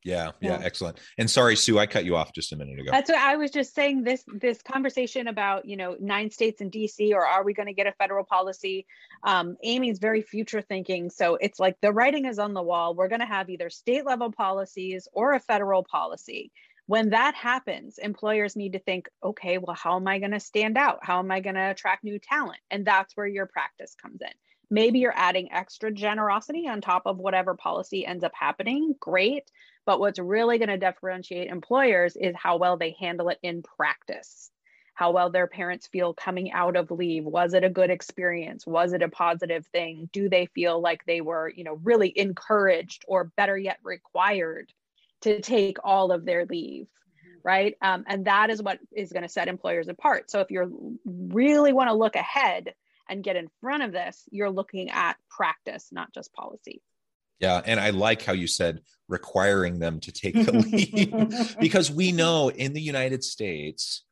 Yeah, 0.05 0.31
yeah, 0.41 0.59
yeah, 0.59 0.65
excellent. 0.65 0.99
And 1.19 1.29
sorry, 1.29 1.57
Sue, 1.57 1.79
I 1.79 1.87
cut 1.87 2.05
you 2.05 2.17
off 2.17 2.33
just 2.33 2.53
a 2.53 2.57
minute 2.57 2.79
ago. 2.79 2.91
That's 2.93 3.11
what 3.11 3.19
I 3.19 3.37
was 3.37 3.51
just 3.51 3.75
saying. 3.75 4.05
This 4.05 4.25
this 4.33 4.63
conversation 4.63 5.27
about 5.27 5.65
you 5.65 5.77
know 5.77 5.97
nine 5.99 6.31
states 6.31 6.61
and 6.61 6.71
DC, 6.71 7.13
or 7.13 7.27
are 7.27 7.45
we 7.45 7.53
going 7.53 7.67
to 7.67 7.73
get 7.73 7.87
a 7.87 7.93
federal 7.93 8.25
policy? 8.25 8.87
Um, 9.25 9.57
Amy's 9.65 9.99
very 9.99 10.23
future 10.23 10.63
thinking, 10.63 11.11
so 11.11 11.37
it's 11.37 11.59
like 11.59 11.77
the 11.81 11.93
writing 11.93 12.27
is 12.27 12.39
on 12.39 12.55
the 12.55 12.63
wall. 12.63 12.95
We're 12.95 13.09
going 13.09 13.21
to 13.21 13.27
have 13.27 13.51
either 13.51 13.71
state 13.71 14.07
level 14.07 14.31
policies 14.31 15.09
or 15.13 15.33
a 15.33 15.41
federal 15.41 15.83
policy. 15.83 16.53
When 16.87 17.11
that 17.11 17.35
happens, 17.35 17.99
employers 17.99 18.57
need 18.57 18.73
to 18.73 18.79
think, 18.79 19.11
okay, 19.23 19.59
well, 19.59 19.77
how 19.77 19.97
am 19.97 20.09
I 20.09 20.21
going 20.21 20.31
to 20.31 20.41
stand 20.41 20.79
out? 20.79 21.01
How 21.03 21.19
am 21.19 21.31
I 21.31 21.41
going 21.41 21.57
to 21.57 21.71
attract 21.71 22.03
new 22.03 22.19
talent? 22.19 22.61
And 22.71 22.87
that's 22.87 23.15
where 23.15 23.27
your 23.27 23.45
practice 23.45 23.95
comes 24.01 24.23
in. 24.23 24.33
Maybe 24.71 24.99
you're 24.99 25.17
adding 25.17 25.51
extra 25.53 25.91
generosity 25.91 26.69
on 26.69 26.81
top 26.81 27.03
of 27.07 27.19
whatever 27.19 27.55
policy 27.55 28.05
ends 28.05 28.25
up 28.25 28.33
happening. 28.35 28.95
Great. 29.01 29.51
But 29.87 30.01
what's 30.01 30.19
really 30.19 30.59
going 30.59 30.69
to 30.69 30.77
differentiate 30.77 31.49
employers 31.51 32.17
is 32.17 32.35
how 32.37 32.59
well 32.59 32.77
they 32.77 32.95
handle 33.01 33.31
it 33.31 33.39
in 33.43 33.63
practice, 33.63 34.51
how 34.93 35.13
well 35.13 35.31
their 35.31 35.47
parents 35.47 35.87
feel 35.87 36.13
coming 36.13 36.53
out 36.53 36.77
of 36.77 36.91
leave. 36.91 37.25
Was 37.25 37.55
it 37.55 37.65
a 37.65 37.71
good 37.71 37.89
experience? 37.89 38.67
Was 38.67 38.93
it 38.93 39.01
a 39.01 39.09
positive 39.09 39.67
thing? 39.69 40.11
Do 40.13 40.29
they 40.29 40.47
feel 40.47 40.81
like 40.83 41.07
they 41.07 41.23
were, 41.23 41.49
you 41.49 41.65
know, 41.65 41.81
really 41.83 42.13
encouraged 42.15 43.07
or 43.09 43.33
better 43.37 43.57
yet 43.57 43.79
required 43.83 44.71
to 45.23 45.41
take 45.41 45.79
all 45.83 46.13
of 46.13 46.27
their 46.27 46.45
leave? 46.45 46.89
Right. 47.43 47.75
Um, 47.81 48.05
and 48.07 48.27
that 48.27 48.51
is 48.51 48.63
what 48.63 48.81
is 48.93 49.13
going 49.13 49.23
to 49.23 49.29
set 49.29 49.49
employers 49.49 49.89
apart. 49.89 50.31
So 50.31 50.41
if 50.41 50.51
you 50.51 50.99
really 51.07 51.73
want 51.73 51.89
to 51.89 51.95
look 51.95 52.17
ahead 52.17 52.75
and 53.09 53.25
get 53.25 53.37
in 53.37 53.49
front 53.61 53.83
of 53.83 53.93
this, 53.93 54.25
you're 54.31 54.51
looking 54.51 54.91
at 54.91 55.17
practice, 55.31 55.89
not 55.93 56.13
just 56.13 56.33
policy. 56.33 56.83
Yeah. 57.41 57.63
And 57.65 57.79
I 57.79 57.91
like 57.91 58.23
how 58.23 58.33
you 58.33 58.47
said 58.47 58.81
requiring 59.09 59.79
them 59.79 60.01
to 60.01 60.13
take 60.13 60.35
the 60.35 60.53
leave 60.53 61.57
because 61.61 61.91
we 61.91 62.13
know 62.13 62.51
in 62.51 62.73
the 62.73 62.81
United 62.81 63.23
States, 63.23 64.05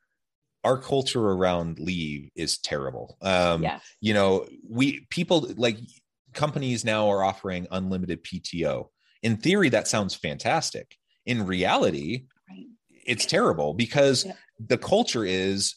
our 0.63 0.77
culture 0.77 1.21
around 1.21 1.79
leave 1.79 2.29
is 2.35 2.57
terrible. 2.57 3.17
Um, 3.21 3.63
yes. 3.63 3.81
You 4.01 4.13
know, 4.13 4.47
we 4.67 5.05
people 5.09 5.51
like 5.55 5.77
companies 6.33 6.83
now 6.83 7.09
are 7.09 7.23
offering 7.23 7.67
unlimited 7.71 8.23
PTO. 8.23 8.87
In 9.23 9.37
theory, 9.37 9.69
that 9.69 9.87
sounds 9.87 10.15
fantastic. 10.15 10.95
In 11.25 11.45
reality, 11.45 12.25
right. 12.49 12.65
it's 13.05 13.25
terrible 13.25 13.73
because 13.73 14.25
yeah. 14.25 14.33
the 14.59 14.77
culture 14.77 15.25
is 15.25 15.75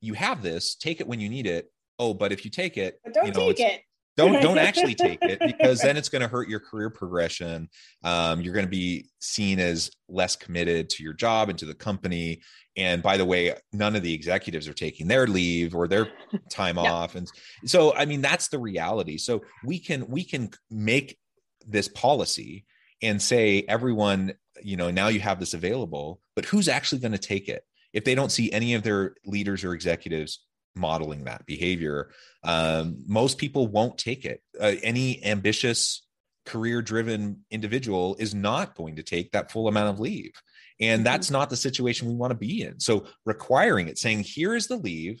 you 0.00 0.14
have 0.14 0.42
this, 0.42 0.76
take 0.76 1.00
it 1.00 1.08
when 1.08 1.20
you 1.20 1.28
need 1.28 1.46
it. 1.46 1.70
Oh, 1.98 2.14
but 2.14 2.32
if 2.32 2.44
you 2.44 2.50
take 2.50 2.76
it, 2.76 3.00
but 3.04 3.14
don't 3.14 3.26
you 3.26 3.32
know, 3.32 3.52
take 3.52 3.60
it. 3.60 3.82
don't 4.16 4.40
don't 4.42 4.58
actually 4.68 4.94
take 4.94 5.18
it 5.22 5.38
because 5.40 5.80
then 5.80 5.96
it's 5.96 6.08
going 6.08 6.22
to 6.22 6.28
hurt 6.28 6.48
your 6.48 6.60
career 6.60 6.90
progression. 6.90 7.68
Um, 8.02 8.40
you're 8.40 8.54
going 8.54 8.66
to 8.66 8.70
be 8.70 9.06
seen 9.20 9.58
as 9.58 9.90
less 10.08 10.36
committed 10.36 10.90
to 10.90 11.02
your 11.02 11.14
job 11.14 11.48
and 11.48 11.58
to 11.58 11.66
the 11.66 11.74
company. 11.74 12.42
And 12.76 13.02
by 13.02 13.16
the 13.16 13.24
way 13.24 13.54
none 13.72 13.96
of 13.96 14.02
the 14.02 14.12
executives 14.12 14.68
are 14.68 14.74
taking 14.74 15.08
their 15.08 15.26
leave 15.26 15.74
or 15.74 15.88
their 15.88 16.08
time 16.50 16.76
yeah. 16.82 16.92
off. 16.92 17.14
And 17.14 17.26
so 17.64 17.94
i 17.94 18.04
mean 18.04 18.20
that's 18.20 18.48
the 18.48 18.58
reality. 18.58 19.18
So 19.18 19.42
we 19.64 19.78
can 19.78 20.06
we 20.08 20.24
can 20.24 20.50
make 20.70 21.18
this 21.66 21.88
policy 21.88 22.64
and 23.02 23.20
say 23.20 23.64
everyone 23.68 24.34
you 24.62 24.76
know 24.76 24.90
now 24.90 25.08
you 25.08 25.20
have 25.20 25.38
this 25.38 25.52
available 25.52 26.20
but 26.34 26.44
who's 26.44 26.68
actually 26.68 27.00
going 27.00 27.12
to 27.12 27.18
take 27.18 27.48
it? 27.48 27.64
If 27.92 28.04
they 28.04 28.14
don't 28.14 28.30
see 28.30 28.52
any 28.52 28.74
of 28.74 28.82
their 28.82 29.14
leaders 29.24 29.64
or 29.64 29.72
executives 29.72 30.40
modeling 30.76 31.24
that 31.24 31.46
behavior 31.46 32.10
um, 32.46 33.02
most 33.06 33.38
people 33.38 33.66
won't 33.66 33.98
take 33.98 34.24
it. 34.24 34.40
Uh, 34.58 34.74
any 34.82 35.22
ambitious 35.24 36.06
career 36.46 36.80
driven 36.80 37.44
individual 37.50 38.16
is 38.20 38.34
not 38.34 38.76
going 38.76 38.96
to 38.96 39.02
take 39.02 39.32
that 39.32 39.50
full 39.50 39.66
amount 39.66 39.90
of 39.90 40.00
leave. 40.00 40.32
And 40.80 41.00
mm-hmm. 41.00 41.04
that's 41.04 41.30
not 41.30 41.50
the 41.50 41.56
situation 41.56 42.08
we 42.08 42.14
want 42.14 42.30
to 42.30 42.36
be 42.36 42.62
in. 42.62 42.78
So 42.78 43.06
requiring 43.24 43.88
it 43.88 43.98
saying 43.98 44.20
here 44.20 44.54
is 44.54 44.68
the 44.68 44.76
leave. 44.76 45.20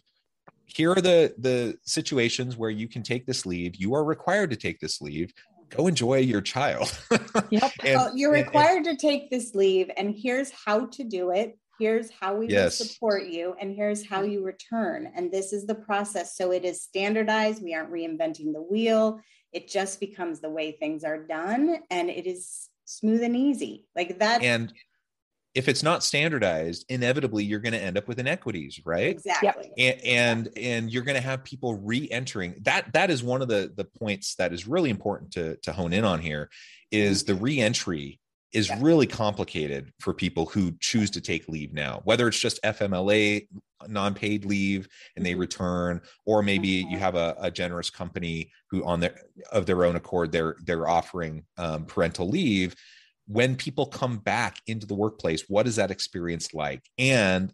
Here 0.66 0.92
are 0.92 1.00
the 1.00 1.34
the 1.38 1.76
situations 1.82 2.56
where 2.56 2.70
you 2.70 2.88
can 2.88 3.02
take 3.02 3.26
this 3.26 3.44
leave. 3.44 3.76
You 3.76 3.94
are 3.94 4.04
required 4.04 4.50
to 4.50 4.56
take 4.56 4.78
this 4.78 5.00
leave. 5.00 5.32
Go 5.70 5.88
enjoy 5.88 6.18
your 6.18 6.40
child. 6.40 6.96
Yep. 7.50 7.72
And, 7.84 7.94
well, 7.94 8.16
you're 8.16 8.32
required 8.32 8.86
and, 8.86 8.98
to 8.98 9.06
take 9.06 9.30
this 9.30 9.54
leave 9.54 9.90
and 9.96 10.12
here's 10.16 10.50
how 10.50 10.86
to 10.86 11.04
do 11.04 11.30
it 11.30 11.58
here's 11.78 12.10
how 12.10 12.36
we 12.36 12.48
yes. 12.48 12.78
will 12.78 12.86
support 12.86 13.26
you 13.26 13.54
and 13.60 13.74
here's 13.74 14.06
how 14.06 14.22
mm. 14.22 14.32
you 14.32 14.44
return 14.44 15.10
and 15.14 15.30
this 15.30 15.52
is 15.52 15.66
the 15.66 15.74
process. 15.74 16.36
So 16.36 16.52
it 16.52 16.64
is 16.64 16.82
standardized 16.82 17.62
we 17.62 17.74
aren't 17.74 17.92
reinventing 17.92 18.52
the 18.52 18.62
wheel. 18.62 19.20
It 19.52 19.68
just 19.68 20.00
becomes 20.00 20.40
the 20.40 20.50
way 20.50 20.72
things 20.72 21.04
are 21.04 21.22
done 21.22 21.78
and 21.90 22.10
it 22.10 22.26
is 22.26 22.68
smooth 22.84 23.22
and 23.22 23.36
easy. 23.36 23.86
Like 23.94 24.18
that 24.18 24.42
and 24.42 24.72
if 25.54 25.68
it's 25.68 25.82
not 25.82 26.04
standardized 26.04 26.84
inevitably 26.90 27.42
you're 27.42 27.60
going 27.60 27.72
to 27.72 27.82
end 27.82 27.96
up 27.96 28.08
with 28.08 28.18
inequities 28.18 28.80
right? 28.84 29.08
Exactly. 29.08 29.70
And 29.78 30.00
and, 30.04 30.48
and 30.56 30.90
you're 30.90 31.02
going 31.02 31.16
to 31.16 31.26
have 31.26 31.44
people 31.44 31.74
re-entering. 31.74 32.56
That 32.62 32.92
that 32.92 33.10
is 33.10 33.22
one 33.22 33.42
of 33.42 33.48
the 33.48 33.72
the 33.74 33.84
points 33.84 34.34
that 34.36 34.52
is 34.52 34.66
really 34.66 34.90
important 34.90 35.32
to 35.32 35.56
to 35.62 35.72
hone 35.72 35.92
in 35.92 36.04
on 36.04 36.20
here 36.20 36.50
is 36.90 37.22
mm-hmm. 37.22 37.32
the 37.32 37.40
re-entry 37.40 38.20
is 38.56 38.70
yeah. 38.70 38.78
really 38.80 39.06
complicated 39.06 39.92
for 40.00 40.14
people 40.14 40.46
who 40.46 40.72
choose 40.80 41.10
to 41.10 41.20
take 41.20 41.46
leave 41.46 41.74
now, 41.74 42.00
whether 42.04 42.26
it's 42.26 42.40
just 42.40 42.58
FMLA 42.62 43.46
non-paid 43.86 44.46
leave 44.46 44.88
and 45.14 45.24
they 45.24 45.32
mm-hmm. 45.32 45.40
return, 45.40 46.00
or 46.24 46.42
maybe 46.42 46.68
you 46.68 46.86
mm-hmm. 46.86 46.96
have 46.96 47.16
a, 47.16 47.36
a, 47.38 47.50
generous 47.50 47.90
company 47.90 48.50
who 48.70 48.82
on 48.82 48.98
their 49.00 49.14
of 49.52 49.66
their 49.66 49.84
own 49.84 49.94
accord 49.94 50.32
they're 50.32 50.56
they're 50.64 50.88
offering 50.88 51.44
um, 51.58 51.84
parental 51.84 52.26
leave. 52.30 52.74
When 53.28 53.56
people 53.56 53.84
come 53.84 54.16
back 54.16 54.56
into 54.66 54.86
the 54.86 54.94
workplace, 54.94 55.44
what 55.48 55.66
is 55.66 55.76
that 55.76 55.90
experience 55.90 56.54
like? 56.54 56.82
And 56.96 57.52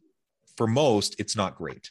for 0.57 0.69
most, 0.69 1.17
it's 1.19 1.35
not 1.35 1.57
great. 1.57 1.91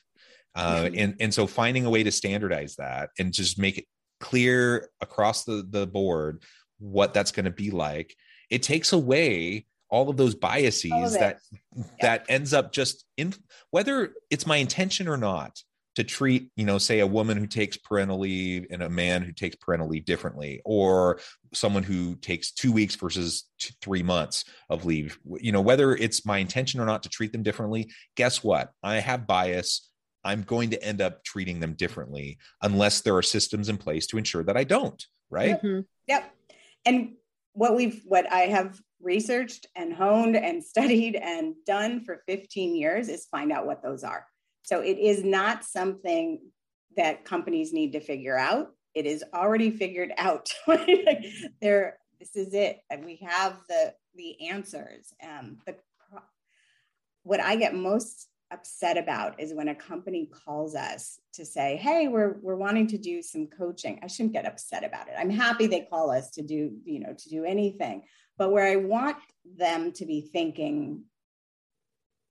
Uh, 0.56 0.84
mm-hmm. 0.84 1.00
and 1.00 1.15
and 1.19 1.34
so 1.34 1.47
finding 1.47 1.86
a 1.86 1.89
way 1.89 2.04
to 2.04 2.13
standardize 2.13 2.78
that 2.78 3.10
and 3.19 3.34
just 3.34 3.60
make 3.60 3.78
it 3.78 3.86
clear 4.21 4.89
across 5.02 5.43
the 5.43 5.67
the 5.69 5.86
board 5.86 6.43
what 6.80 7.13
that's 7.13 7.34
going 7.34 7.45
to 7.45 7.52
be 7.52 7.71
like 7.71 8.15
it 8.52 8.62
takes 8.62 8.94
away 8.94 9.66
all 9.90 10.10
of 10.10 10.18
those 10.18 10.36
biases 10.36 11.18
that 11.18 11.40
that 12.02 12.26
ends 12.30 12.54
up 12.54 12.72
just 12.72 13.06
in 13.18 13.34
whether 13.72 14.14
it's 14.30 14.46
my 14.46 14.58
intention 14.58 15.08
or 15.08 15.18
not 15.18 15.60
to 15.96 16.04
treat 16.04 16.50
you 16.56 16.66
know 16.66 16.78
say 16.78 17.00
a 17.00 17.08
woman 17.08 17.38
who 17.38 17.48
takes 17.48 17.76
parental 17.78 18.20
leave 18.20 18.68
and 18.70 18.84
a 18.84 18.90
man 18.90 19.24
who 19.24 19.32
takes 19.32 19.56
parental 19.56 19.90
leave 19.90 20.06
differently 20.06 20.62
or 20.64 21.20
someone 21.54 21.84
who 21.84 22.16
takes 22.16 22.52
two 22.52 22.72
weeks 22.72 22.96
versus 22.96 23.50
two, 23.60 23.74
three 23.82 24.04
months 24.04 24.46
of 24.70 24.86
leave. 24.86 25.20
You 25.26 25.52
know 25.52 25.62
whether 25.62 25.94
it's 25.94 26.26
my 26.26 26.38
intention 26.38 26.80
or 26.80 26.86
not 26.86 27.04
to 27.04 27.10
treat 27.10 27.32
them 27.32 27.44
differently 27.44 27.92
guess 28.16 28.44
what? 28.44 28.70
I 28.84 28.96
have 28.96 29.28
bias. 29.28 29.90
I'm 30.24 30.44
going 30.44 30.70
to 30.70 30.84
end 30.84 31.02
up 31.02 31.24
treating 31.24 31.60
them 31.60 31.74
differently 31.74 32.38
unless 32.62 33.02
there 33.02 33.18
are 33.18 33.24
systems 33.24 33.70
in 33.70 33.78
place 33.78 34.06
to 34.06 34.20
ensure 34.20 34.44
that 34.44 34.56
i 34.56 34.64
don't 34.64 35.04
right? 35.32 35.58
Mm-hmm. 35.58 35.80
yep. 36.06 36.32
And 36.86 37.14
what 37.54 37.76
we've 37.76 38.02
what 38.06 38.32
i 38.32 38.42
have 38.42 38.80
researched 39.04 39.68
and 39.76 39.94
honed 39.94 40.36
and 40.36 40.64
studied 40.72 41.16
and 41.16 41.56
done 41.66 42.04
for 42.04 42.24
15 42.28 42.76
years 42.76 43.10
is 43.10 43.26
find 43.26 43.52
out 43.52 43.66
what 43.66 43.84
those 43.84 44.04
are. 44.04 44.26
So 44.64 44.82
it 44.82 44.98
is 44.98 45.24
not 45.24 45.64
something 45.64 46.40
that 46.98 47.26
companies 47.26 47.74
need 47.74 47.94
to 47.94 48.00
figure 48.00 48.38
out. 48.38 48.72
It 48.94 49.06
is 49.06 49.24
already 49.34 49.72
figured 49.72 50.12
out. 50.18 50.50
there, 51.62 51.98
this 52.20 52.36
is 52.36 52.54
it, 52.54 52.80
and 52.90 53.06
we 53.06 53.18
have 53.28 53.58
the 53.70 53.94
the 54.16 54.50
answers. 54.50 55.14
Um, 55.24 55.58
the 55.66 55.76
what 57.24 57.40
I 57.40 57.56
get 57.56 57.74
most 57.74 58.28
upset 58.52 58.98
about 58.98 59.40
is 59.40 59.54
when 59.54 59.70
a 59.70 59.76
company 59.76 60.30
calls 60.46 60.76
us 60.76 61.20
to 61.34 61.46
say, 61.46 61.78
"Hey, 61.78 62.08
we're 62.08 62.38
we're 62.42 62.56
wanting 62.56 62.88
to 62.88 62.98
do 62.98 63.22
some 63.22 63.48
coaching." 63.48 64.00
I 64.04 64.08
shouldn't 64.08 64.34
get 64.34 64.46
upset 64.46 64.84
about 64.84 65.08
it. 65.08 65.16
I'm 65.18 65.30
happy 65.30 65.68
they 65.68 65.82
call 65.82 66.12
us 66.12 66.32
to 66.32 66.42
do, 66.42 66.78
you 66.84 67.00
know, 67.00 67.14
to 67.14 67.30
do 67.30 67.46
anything. 67.46 68.04
But 68.38 68.52
where 68.52 68.68
I 68.68 68.76
want 68.78 69.18
them 69.58 69.92
to 69.94 70.06
be 70.06 70.22
thinking 70.22 71.04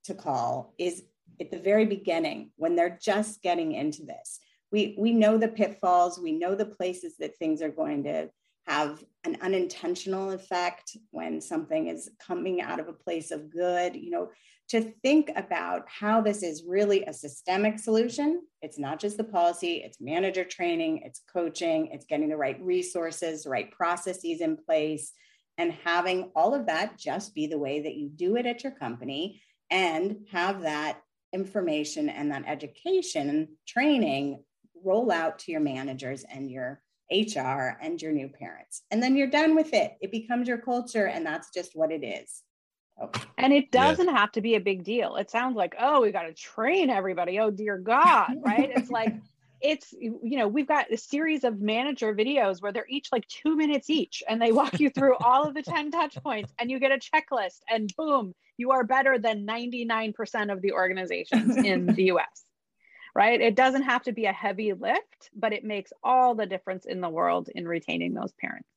to 0.05 0.13
call 0.13 0.73
is 0.77 1.03
at 1.39 1.51
the 1.51 1.59
very 1.59 1.85
beginning 1.85 2.51
when 2.55 2.75
they're 2.75 2.99
just 3.01 3.41
getting 3.41 3.73
into 3.73 4.03
this. 4.05 4.39
We 4.71 4.95
we 4.97 5.11
know 5.11 5.37
the 5.37 5.47
pitfalls, 5.47 6.19
we 6.19 6.31
know 6.31 6.55
the 6.55 6.65
places 6.65 7.17
that 7.17 7.37
things 7.37 7.61
are 7.61 7.69
going 7.69 8.03
to 8.05 8.29
have 8.67 9.03
an 9.23 9.37
unintentional 9.41 10.31
effect 10.31 10.95
when 11.09 11.41
something 11.41 11.87
is 11.87 12.09
coming 12.25 12.61
out 12.61 12.79
of 12.79 12.87
a 12.87 12.93
place 12.93 13.31
of 13.31 13.49
good, 13.49 13.95
you 13.95 14.11
know, 14.11 14.29
to 14.71 14.93
think 15.03 15.29
about 15.35 15.83
how 15.89 16.21
this 16.21 16.43
is 16.43 16.63
really 16.65 17.03
a 17.03 17.11
systemic 17.11 17.77
solution. 17.77 18.41
It's 18.61 18.79
not 18.79 19.01
just 19.01 19.17
the 19.17 19.23
policy, 19.25 19.81
it's 19.83 19.99
manager 19.99 20.45
training, 20.45 21.01
it's 21.03 21.23
coaching, 21.31 21.89
it's 21.91 22.05
getting 22.05 22.29
the 22.29 22.37
right 22.37 22.57
resources, 22.61 23.45
right 23.45 23.69
processes 23.69 24.39
in 24.39 24.55
place, 24.55 25.11
and 25.57 25.73
having 25.83 26.31
all 26.37 26.55
of 26.55 26.67
that 26.67 26.97
just 26.97 27.35
be 27.35 27.47
the 27.47 27.59
way 27.59 27.81
that 27.81 27.95
you 27.95 28.07
do 28.07 28.37
it 28.37 28.45
at 28.45 28.63
your 28.63 28.71
company 28.71 29.41
and 29.69 30.15
have 30.31 30.61
that 30.61 31.01
information 31.33 32.07
and 32.07 32.31
that 32.31 32.45
education 32.47 33.29
and 33.29 33.49
training 33.67 34.41
roll 34.85 35.11
out 35.11 35.37
to 35.39 35.51
your 35.51 35.59
managers 35.59 36.23
and 36.23 36.49
your 36.49 36.81
HR 37.11 37.77
and 37.81 38.01
your 38.01 38.13
new 38.13 38.29
parents. 38.29 38.83
And 38.89 39.03
then 39.03 39.17
you're 39.17 39.27
done 39.27 39.53
with 39.53 39.73
it. 39.73 39.97
It 39.99 40.11
becomes 40.11 40.47
your 40.47 40.59
culture, 40.59 41.07
and 41.07 41.25
that's 41.25 41.49
just 41.53 41.71
what 41.75 41.91
it 41.91 42.05
is. 42.05 42.41
And 43.37 43.53
it 43.53 43.71
doesn't 43.71 44.07
yeah. 44.07 44.17
have 44.17 44.31
to 44.33 44.41
be 44.41 44.55
a 44.55 44.59
big 44.59 44.83
deal. 44.83 45.15
It 45.15 45.31
sounds 45.31 45.55
like, 45.55 45.75
oh, 45.79 46.01
we 46.01 46.11
got 46.11 46.23
to 46.23 46.33
train 46.33 46.89
everybody. 46.89 47.39
Oh, 47.39 47.49
dear 47.49 47.77
God, 47.77 48.35
right? 48.41 48.71
It's 48.75 48.89
like, 48.91 49.15
it's, 49.61 49.93
you 49.93 50.37
know, 50.37 50.47
we've 50.47 50.67
got 50.67 50.91
a 50.91 50.97
series 50.97 51.43
of 51.43 51.59
manager 51.59 52.15
videos 52.15 52.61
where 52.61 52.71
they're 52.71 52.85
each 52.89 53.09
like 53.11 53.27
two 53.27 53.55
minutes 53.55 53.89
each 53.89 54.23
and 54.27 54.41
they 54.41 54.51
walk 54.51 54.79
you 54.79 54.89
through 54.89 55.15
all 55.23 55.43
of 55.43 55.53
the 55.53 55.61
10 55.61 55.91
touch 55.91 56.17
points 56.23 56.51
and 56.59 56.71
you 56.71 56.79
get 56.79 56.91
a 56.91 56.97
checklist 56.97 57.59
and 57.69 57.93
boom, 57.95 58.33
you 58.57 58.71
are 58.71 58.83
better 58.83 59.17
than 59.19 59.45
99% 59.45 60.51
of 60.51 60.61
the 60.61 60.71
organizations 60.73 61.57
in 61.57 61.85
the 61.95 62.05
US. 62.05 62.45
Right? 63.13 63.41
It 63.41 63.55
doesn't 63.55 63.83
have 63.83 64.03
to 64.03 64.13
be 64.13 64.25
a 64.25 64.31
heavy 64.31 64.73
lift, 64.73 65.29
but 65.35 65.51
it 65.51 65.65
makes 65.65 65.91
all 66.01 66.33
the 66.33 66.45
difference 66.45 66.85
in 66.85 67.01
the 67.01 67.09
world 67.09 67.49
in 67.53 67.67
retaining 67.67 68.13
those 68.13 68.31
parents. 68.39 68.69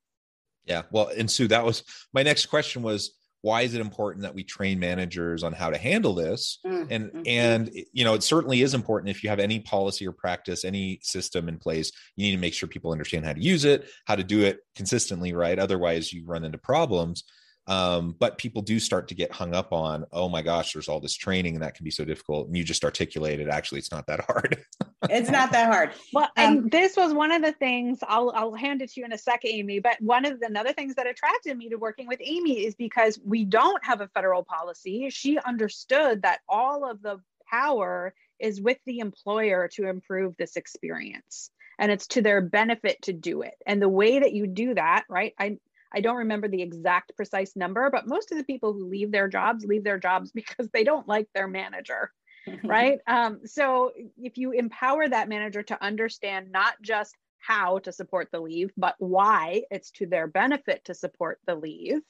Yeah. 0.64 0.83
Well, 0.90 1.09
and 1.16 1.31
Sue, 1.31 1.46
that 1.48 1.64
was 1.64 1.85
my 2.12 2.22
next 2.22 2.46
question 2.46 2.83
was 2.83 3.12
why 3.44 3.61
is 3.61 3.74
it 3.74 3.80
important 3.83 4.22
that 4.22 4.35
we 4.35 4.42
train 4.42 4.78
managers 4.78 5.42
on 5.42 5.52
how 5.52 5.68
to 5.68 5.76
handle 5.76 6.14
this? 6.14 6.61
Mm, 6.64 6.87
and 6.90 7.04
mm-hmm. 7.04 7.22
and 7.26 7.70
you 7.92 8.02
know 8.02 8.14
it 8.14 8.22
certainly 8.22 8.62
is 8.62 8.72
important 8.72 9.11
if 9.11 9.22
you 9.22 9.28
have 9.28 9.38
any 9.38 9.61
policy 9.61 10.07
or 10.07 10.12
practice 10.12 10.64
any 10.64 10.98
system 11.02 11.46
in 11.46 11.59
place 11.59 11.92
you 12.16 12.24
need 12.24 12.33
to 12.33 12.40
make 12.40 12.54
sure 12.54 12.66
people 12.66 12.90
understand 12.90 13.26
how 13.26 13.35
to 13.35 13.42
use 13.42 13.66
it 13.66 13.87
how 14.07 14.16
to 14.16 14.24
do 14.24 14.40
it 14.40 14.61
consistently 14.74 15.35
right? 15.35 15.59
Otherwise 15.59 16.11
you 16.11 16.24
run 16.24 16.42
into 16.42 16.57
problems 16.57 17.24
um, 17.66 18.14
but 18.18 18.37
people 18.37 18.61
do 18.61 18.79
start 18.79 19.09
to 19.09 19.14
get 19.14 19.33
hung 19.33 19.55
up 19.55 19.72
on 19.72 20.05
oh 20.12 20.29
my 20.29 20.42
gosh 20.42 20.72
there's 20.72 20.88
all 20.88 21.00
this 21.00 21.14
training 21.14 21.55
and 21.55 21.62
that 21.62 21.74
can 21.74 21.85
be 21.85 21.90
so 21.90 22.05
difficult 22.05 22.46
and 22.46 22.57
you 22.57 22.64
just 22.64 22.85
articulated 22.85 23.48
actually 23.48 23.79
it's 23.79 23.90
not 23.90 24.07
that 24.07 24.20
hard. 24.20 24.64
It's 25.11 25.29
not 25.29 25.53
that 25.53 25.70
hard. 25.70 25.90
Well 26.14 26.31
and 26.35 26.59
um, 26.61 26.68
this 26.70 26.96
was 26.96 27.12
one 27.12 27.31
of 27.31 27.42
the 27.42 27.53
things 27.53 27.98
I'll, 28.09 28.33
I'll 28.35 28.55
hand 28.55 28.81
it 28.81 28.90
to 28.92 29.00
you 29.00 29.05
in 29.05 29.12
a 29.12 29.18
second 29.18 29.50
amy 29.50 29.79
but 29.79 30.00
one 30.00 30.24
of 30.24 30.40
the 30.40 30.59
other 30.59 30.72
things 30.72 30.94
that 30.94 31.07
attracted 31.07 31.59
me 31.59 31.68
to 31.68 31.77
working 31.77 32.07
with 32.07 32.20
amy 32.22 32.64
is 32.64 32.74
because 32.74 33.20
we 33.22 33.44
don't 33.44 33.85
have 33.85 34.00
a 34.00 34.09
federal 34.09 34.44
policy. 34.44 35.11
She 35.11 35.38
understood 35.38 36.22
that 36.22 36.40
all 36.48 36.90
of 36.90 37.03
the 37.03 37.20
power 37.50 38.14
is 38.38 38.62
with 38.62 38.79
the 38.87 39.00
employer 39.00 39.68
to 39.74 39.88
improve 39.88 40.37
this 40.38 40.57
experience 40.57 41.50
and 41.79 41.92
it's 41.92 42.07
to 42.09 42.22
their 42.22 42.40
benefit 42.40 43.03
to 43.03 43.12
do 43.12 43.42
it. 43.42 43.55
And 43.66 43.83
the 43.83 43.88
way 43.88 44.20
that 44.20 44.33
you 44.33 44.46
do 44.46 44.74
that 44.74 45.05
right 45.11 45.35
i 45.38 45.59
I 45.94 46.00
don't 46.00 46.16
remember 46.16 46.48
the 46.48 46.62
exact 46.62 47.16
precise 47.16 47.57
number, 47.57 47.88
but 47.90 48.07
most 48.07 48.33
of 48.33 48.38
the 48.38 48.44
people 48.44 48.72
who 48.72 48.88
leave 48.88 49.12
their 49.12 49.28
jobs 49.28 49.64
leave 49.64 49.85
their 49.85 49.98
jobs 49.98 50.33
because 50.35 50.68
they 50.72 50.85
don't 50.85 51.09
like 51.09 51.28
their 51.35 51.48
manager. 51.48 52.11
right. 52.64 52.98
Um, 53.07 53.40
so 53.46 53.92
if 54.18 54.37
you 54.37 54.52
empower 54.52 55.09
that 55.09 55.28
manager 55.28 55.62
to 55.62 55.83
understand 55.83 56.50
not 56.50 56.74
just 56.83 57.16
how 57.38 57.78
to 57.80 57.92
support 57.92 58.28
the 58.33 58.40
leave, 58.40 58.70
but 58.76 58.96
why 58.98 59.62
it's 59.70 59.90
to 59.92 60.07
their 60.07 60.26
benefit 60.26 60.85
to 60.87 60.94
support 60.94 61.38
the 61.46 61.54
leave. 61.54 62.00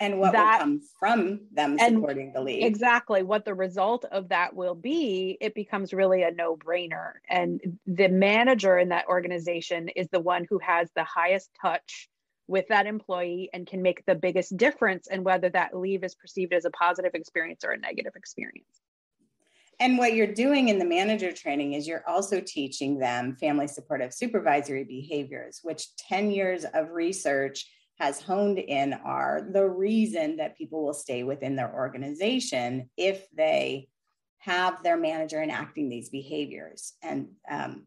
And 0.00 0.18
what 0.18 0.32
that, 0.32 0.58
will 0.58 0.64
come 0.64 0.80
from 0.98 1.40
them 1.52 1.78
supporting 1.78 2.32
the 2.32 2.42
leave. 2.42 2.64
Exactly. 2.64 3.22
What 3.22 3.46
the 3.46 3.54
result 3.54 4.04
of 4.04 4.28
that 4.28 4.54
will 4.54 4.74
be, 4.74 5.38
it 5.40 5.54
becomes 5.54 5.94
really 5.94 6.22
a 6.22 6.30
no 6.30 6.56
brainer. 6.56 7.12
And 7.30 7.78
the 7.86 8.08
manager 8.08 8.78
in 8.78 8.90
that 8.90 9.06
organization 9.08 9.88
is 9.88 10.08
the 10.08 10.20
one 10.20 10.46
who 10.50 10.58
has 10.58 10.90
the 10.94 11.04
highest 11.04 11.50
touch 11.60 12.08
with 12.48 12.66
that 12.68 12.86
employee 12.86 13.50
and 13.52 13.66
can 13.66 13.82
make 13.82 14.04
the 14.06 14.14
biggest 14.14 14.56
difference 14.56 15.08
in 15.08 15.24
whether 15.24 15.48
that 15.50 15.76
leave 15.76 16.04
is 16.04 16.14
perceived 16.14 16.52
as 16.52 16.64
a 16.64 16.70
positive 16.70 17.14
experience 17.14 17.64
or 17.64 17.72
a 17.72 17.78
negative 17.78 18.12
experience. 18.16 18.80
And 19.78 19.98
what 19.98 20.14
you're 20.14 20.32
doing 20.32 20.68
in 20.68 20.78
the 20.78 20.86
manager 20.86 21.32
training 21.32 21.74
is 21.74 21.86
you're 21.86 22.08
also 22.08 22.40
teaching 22.40 22.98
them 22.98 23.36
family 23.36 23.66
supportive 23.66 24.14
supervisory 24.14 24.84
behaviors, 24.84 25.60
which 25.62 25.94
10 25.96 26.30
years 26.30 26.64
of 26.72 26.92
research 26.92 27.66
has 27.98 28.20
honed 28.20 28.58
in 28.58 28.94
are 28.94 29.46
the 29.52 29.66
reason 29.66 30.36
that 30.36 30.56
people 30.56 30.84
will 30.84 30.94
stay 30.94 31.24
within 31.24 31.56
their 31.56 31.74
organization 31.74 32.88
if 32.96 33.26
they 33.34 33.88
have 34.38 34.82
their 34.82 34.96
manager 34.96 35.42
enacting 35.42 35.88
these 35.88 36.08
behaviors. 36.08 36.94
And 37.02 37.28
um, 37.50 37.86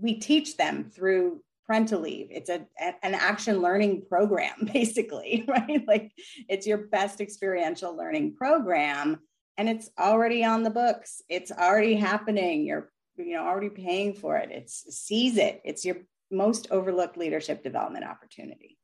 we 0.00 0.14
teach 0.14 0.56
them 0.56 0.90
through 0.94 1.42
parental 1.72 2.00
leave 2.00 2.26
it's 2.30 2.50
a, 2.50 2.66
an 3.02 3.14
action 3.14 3.62
learning 3.62 4.02
program 4.06 4.52
basically 4.74 5.42
right 5.48 5.82
like 5.88 6.12
it's 6.50 6.66
your 6.66 6.76
best 6.76 7.18
experiential 7.18 7.96
learning 7.96 8.34
program 8.34 9.18
and 9.56 9.70
it's 9.70 9.88
already 9.98 10.44
on 10.44 10.62
the 10.62 10.68
books 10.68 11.22
it's 11.30 11.50
already 11.50 11.94
happening 11.94 12.66
you're 12.66 12.92
you 13.16 13.32
know 13.32 13.42
already 13.42 13.70
paying 13.70 14.12
for 14.12 14.36
it 14.36 14.50
it's 14.50 14.84
seize 14.94 15.38
it 15.38 15.62
it's 15.64 15.82
your 15.82 15.96
most 16.30 16.68
overlooked 16.70 17.16
leadership 17.16 17.62
development 17.62 18.04
opportunity 18.04 18.76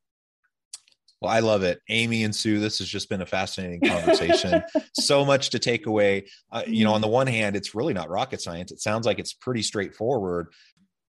well, 1.21 1.33
I 1.33 1.41
love 1.41 1.63
it. 1.63 1.81
Amy 1.89 2.23
and 2.23 2.33
Sue, 2.33 2.61
this 2.61 2.79
has 2.79 2.87
just 2.87 3.09
been 3.09 3.21
a 3.21 3.25
fascinating 3.25 3.81
conversation. 3.81 4.63
so 4.97 5.25
much 5.25 5.49
to 5.49 5.59
take 5.59 5.85
away. 5.85 6.27
Uh, 6.49 6.63
you 6.65 6.85
know, 6.85 6.93
on 6.93 7.01
the 7.01 7.09
one 7.09 7.27
hand, 7.27 7.57
it's 7.57 7.75
really 7.75 7.93
not 7.93 8.09
rocket 8.09 8.39
science. 8.39 8.71
It 8.71 8.79
sounds 8.79 9.05
like 9.05 9.19
it's 9.19 9.33
pretty 9.33 9.61
straightforward 9.61 10.53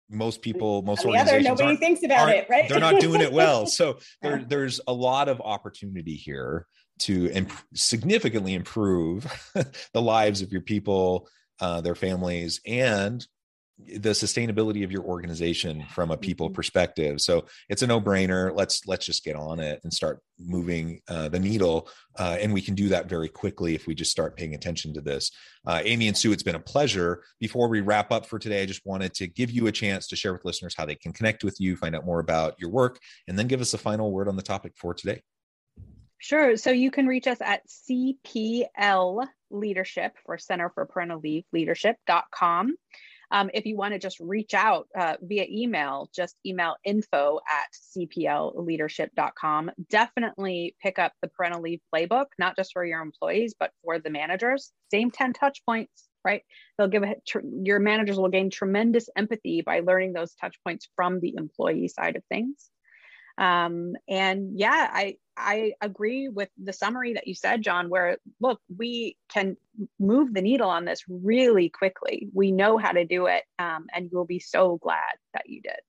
most 0.10 0.42
people 0.42 0.82
most 0.82 1.06
On 1.06 1.12
the 1.12 1.20
organizations 1.20 1.48
other, 1.48 1.64
nobody 1.64 1.78
thinks 1.78 2.04
about 2.04 2.30
it 2.30 2.48
right? 2.50 2.68
they're 2.68 2.80
not 2.80 3.00
doing 3.00 3.22
it 3.22 3.32
well. 3.32 3.66
So 3.66 4.00
there, 4.22 4.44
there's 4.48 4.82
a 4.88 4.94
lot 4.94 5.30
of 5.30 5.40
opportunity 5.42 6.16
here 6.16 6.66
to 7.00 7.30
imp- 7.32 7.52
significantly 7.74 8.54
improve 8.54 9.26
the 9.94 10.02
lives 10.02 10.42
of 10.42 10.52
your 10.52 10.62
people 10.62 11.30
uh, 11.62 11.82
their 11.82 11.96
families 11.96 12.62
and 12.66 13.26
the 13.86 14.10
sustainability 14.10 14.84
of 14.84 14.92
your 14.92 15.04
organization 15.04 15.86
from 15.90 16.12
a 16.12 16.18
people 16.18 16.48
mm-hmm. 16.48 16.56
perspective 16.56 17.22
so 17.22 17.46
it's 17.70 17.82
a 17.82 17.88
no-brainer 17.88 18.54
let's 18.54 18.86
let's 18.88 19.06
just 19.06 19.24
get 19.24 19.36
on 19.36 19.60
it 19.60 19.80
and 19.84 19.94
start 19.94 20.20
moving 20.38 21.00
uh, 21.08 21.30
the 21.30 21.40
needle 21.40 21.90
uh, 22.18 22.38
and 22.42 22.54
we 22.54 22.62
can 22.62 22.76
do 22.76 22.90
that 22.90 23.08
very 23.08 23.30
quickly 23.30 23.76
if 23.76 23.88
we 23.88 23.96
just 23.96 24.12
start 24.12 24.36
paying 24.36 24.54
attention 24.54 24.94
to 24.94 25.02
this 25.02 25.32
uh, 25.66 25.82
amy 25.86 26.08
and 26.08 26.18
sue 26.18 26.32
it's 26.32 26.44
been 26.44 26.56
a 26.56 26.60
pleasure 26.60 27.24
before 27.40 27.70
we 27.70 27.80
wrap 27.80 28.12
up 28.12 28.26
for 28.26 28.38
today 28.38 28.62
i 28.62 28.66
just 28.66 28.86
wanted 28.86 29.14
to 29.14 29.28
give 29.28 29.50
you 29.50 29.68
a 29.68 29.72
chance 29.72 30.08
to 30.08 30.16
share 30.16 30.34
with 30.34 30.44
listeners 30.44 30.76
how 30.78 30.86
they 30.86 30.96
can 30.96 31.14
connect 31.14 31.44
with 31.44 31.60
you 31.60 31.76
find 31.78 31.96
out 31.96 32.06
more 32.06 32.20
about 32.20 32.56
your 32.60 32.70
work 32.70 33.00
and 33.28 33.40
then 33.40 33.48
give 33.48 33.62
us 33.62 33.74
a 33.74 33.78
final 33.78 34.12
word 34.12 34.28
on 34.28 34.36
the 34.36 34.42
topic 34.42 34.74
for 34.76 34.94
today 34.94 35.22
Sure. 36.22 36.58
So 36.58 36.72
you 36.72 36.92
can 36.92 37.08
reach 37.08 37.28
us 37.28 37.40
at 37.40 37.62
CPL 37.70 39.26
Leadership 39.50 40.18
for 40.26 40.38
Center 40.38 40.70
for 40.70 40.86
Parental 40.86 41.22
Leave 41.22 41.46
Leadership.com. 41.54 42.76
Um, 43.32 43.50
if 43.54 43.66
you 43.66 43.76
want 43.78 43.94
to 43.94 44.00
just 44.00 44.20
reach 44.20 44.54
out 44.54 44.88
uh, 44.98 45.16
via 45.22 45.46
email, 45.50 46.10
just 46.16 46.36
email 46.46 46.76
info 46.84 47.40
at 47.48 47.68
cplleadership.com. 47.98 49.72
Definitely 49.90 50.76
pick 50.82 51.00
up 51.00 51.14
the 51.22 51.28
parental 51.28 51.62
leave 51.62 51.82
playbook, 51.94 52.28
not 52.38 52.56
just 52.56 52.74
for 52.74 52.86
your 52.86 53.02
employees, 53.02 53.54
but 53.60 53.72
for 53.84 54.00
the 54.00 54.10
managers. 54.10 54.72
Same 54.92 55.12
10 55.12 55.34
touch 55.34 55.64
points, 55.66 56.10
right? 56.26 56.42
They'll 56.78 56.88
give 56.88 57.04
a, 57.04 57.16
tr- 57.28 57.40
your 57.64 57.80
managers 57.80 58.18
will 58.18 58.30
gain 58.30 58.50
tremendous 58.50 59.10
empathy 59.16 59.62
by 59.62 59.82
learning 59.82 60.14
those 60.14 60.34
touch 60.36 60.58
points 60.66 60.88
from 60.96 61.20
the 61.20 61.36
employee 61.38 61.88
side 61.88 62.16
of 62.16 62.24
things. 62.30 62.70
Um, 63.40 63.96
and 64.08 64.60
yeah, 64.60 64.90
I 64.92 65.16
I 65.38 65.74
agree 65.82 66.28
with 66.28 66.50
the 66.62 66.74
summary 66.74 67.14
that 67.14 67.26
you 67.26 67.34
said, 67.34 67.62
John, 67.62 67.90
where 67.90 68.18
look, 68.42 68.60
we 68.78 69.16
can 69.32 69.56
move 70.00 70.34
the 70.34 70.42
needle 70.42 70.70
on 70.70 70.84
this 70.84 71.04
really 71.08 71.70
quickly. 71.70 72.28
We 72.34 72.52
know 72.52 72.78
how 72.78 72.92
to 72.92 73.06
do 73.06 73.28
it. 73.28 73.44
Um, 73.58 73.88
and 73.94 74.10
you'll 74.12 74.26
be 74.26 74.40
so 74.40 74.78
glad 74.82 75.16
that 75.34 75.50
you 75.50 75.62
did. 75.62 75.80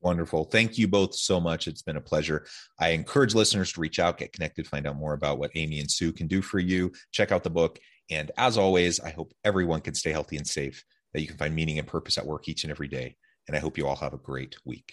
Wonderful. 0.00 0.44
Thank 0.44 0.78
you 0.78 0.88
both 0.88 1.14
so 1.14 1.40
much. 1.40 1.68
It's 1.68 1.82
been 1.82 1.96
a 1.96 2.00
pleasure. 2.00 2.46
I 2.80 2.90
encourage 2.90 3.34
listeners 3.34 3.72
to 3.72 3.80
reach 3.80 3.98
out, 3.98 4.18
get 4.18 4.32
connected, 4.32 4.66
find 4.66 4.86
out 4.86 4.96
more 4.96 5.12
about 5.12 5.38
what 5.38 5.52
Amy 5.54 5.80
and 5.80 5.90
Sue 5.90 6.12
can 6.12 6.26
do 6.26 6.42
for 6.42 6.58
you. 6.58 6.92
Check 7.12 7.32
out 7.32 7.44
the 7.44 7.50
book. 7.50 7.78
And 8.10 8.30
as 8.36 8.58
always, 8.58 9.00
I 9.00 9.10
hope 9.10 9.32
everyone 9.44 9.80
can 9.80 9.94
stay 9.94 10.12
healthy 10.12 10.36
and 10.36 10.46
safe, 10.46 10.84
that 11.14 11.20
you 11.20 11.26
can 11.28 11.36
find 11.36 11.54
meaning 11.54 11.78
and 11.78 11.86
purpose 11.86 12.16
at 12.16 12.26
work 12.26 12.48
each 12.48 12.64
and 12.64 12.70
every 12.70 12.88
day. 12.88 13.16
And 13.46 13.56
I 13.56 13.60
hope 13.60 13.76
you 13.76 13.86
all 13.86 13.96
have 13.96 14.14
a 14.14 14.18
great 14.18 14.56
week. 14.64 14.92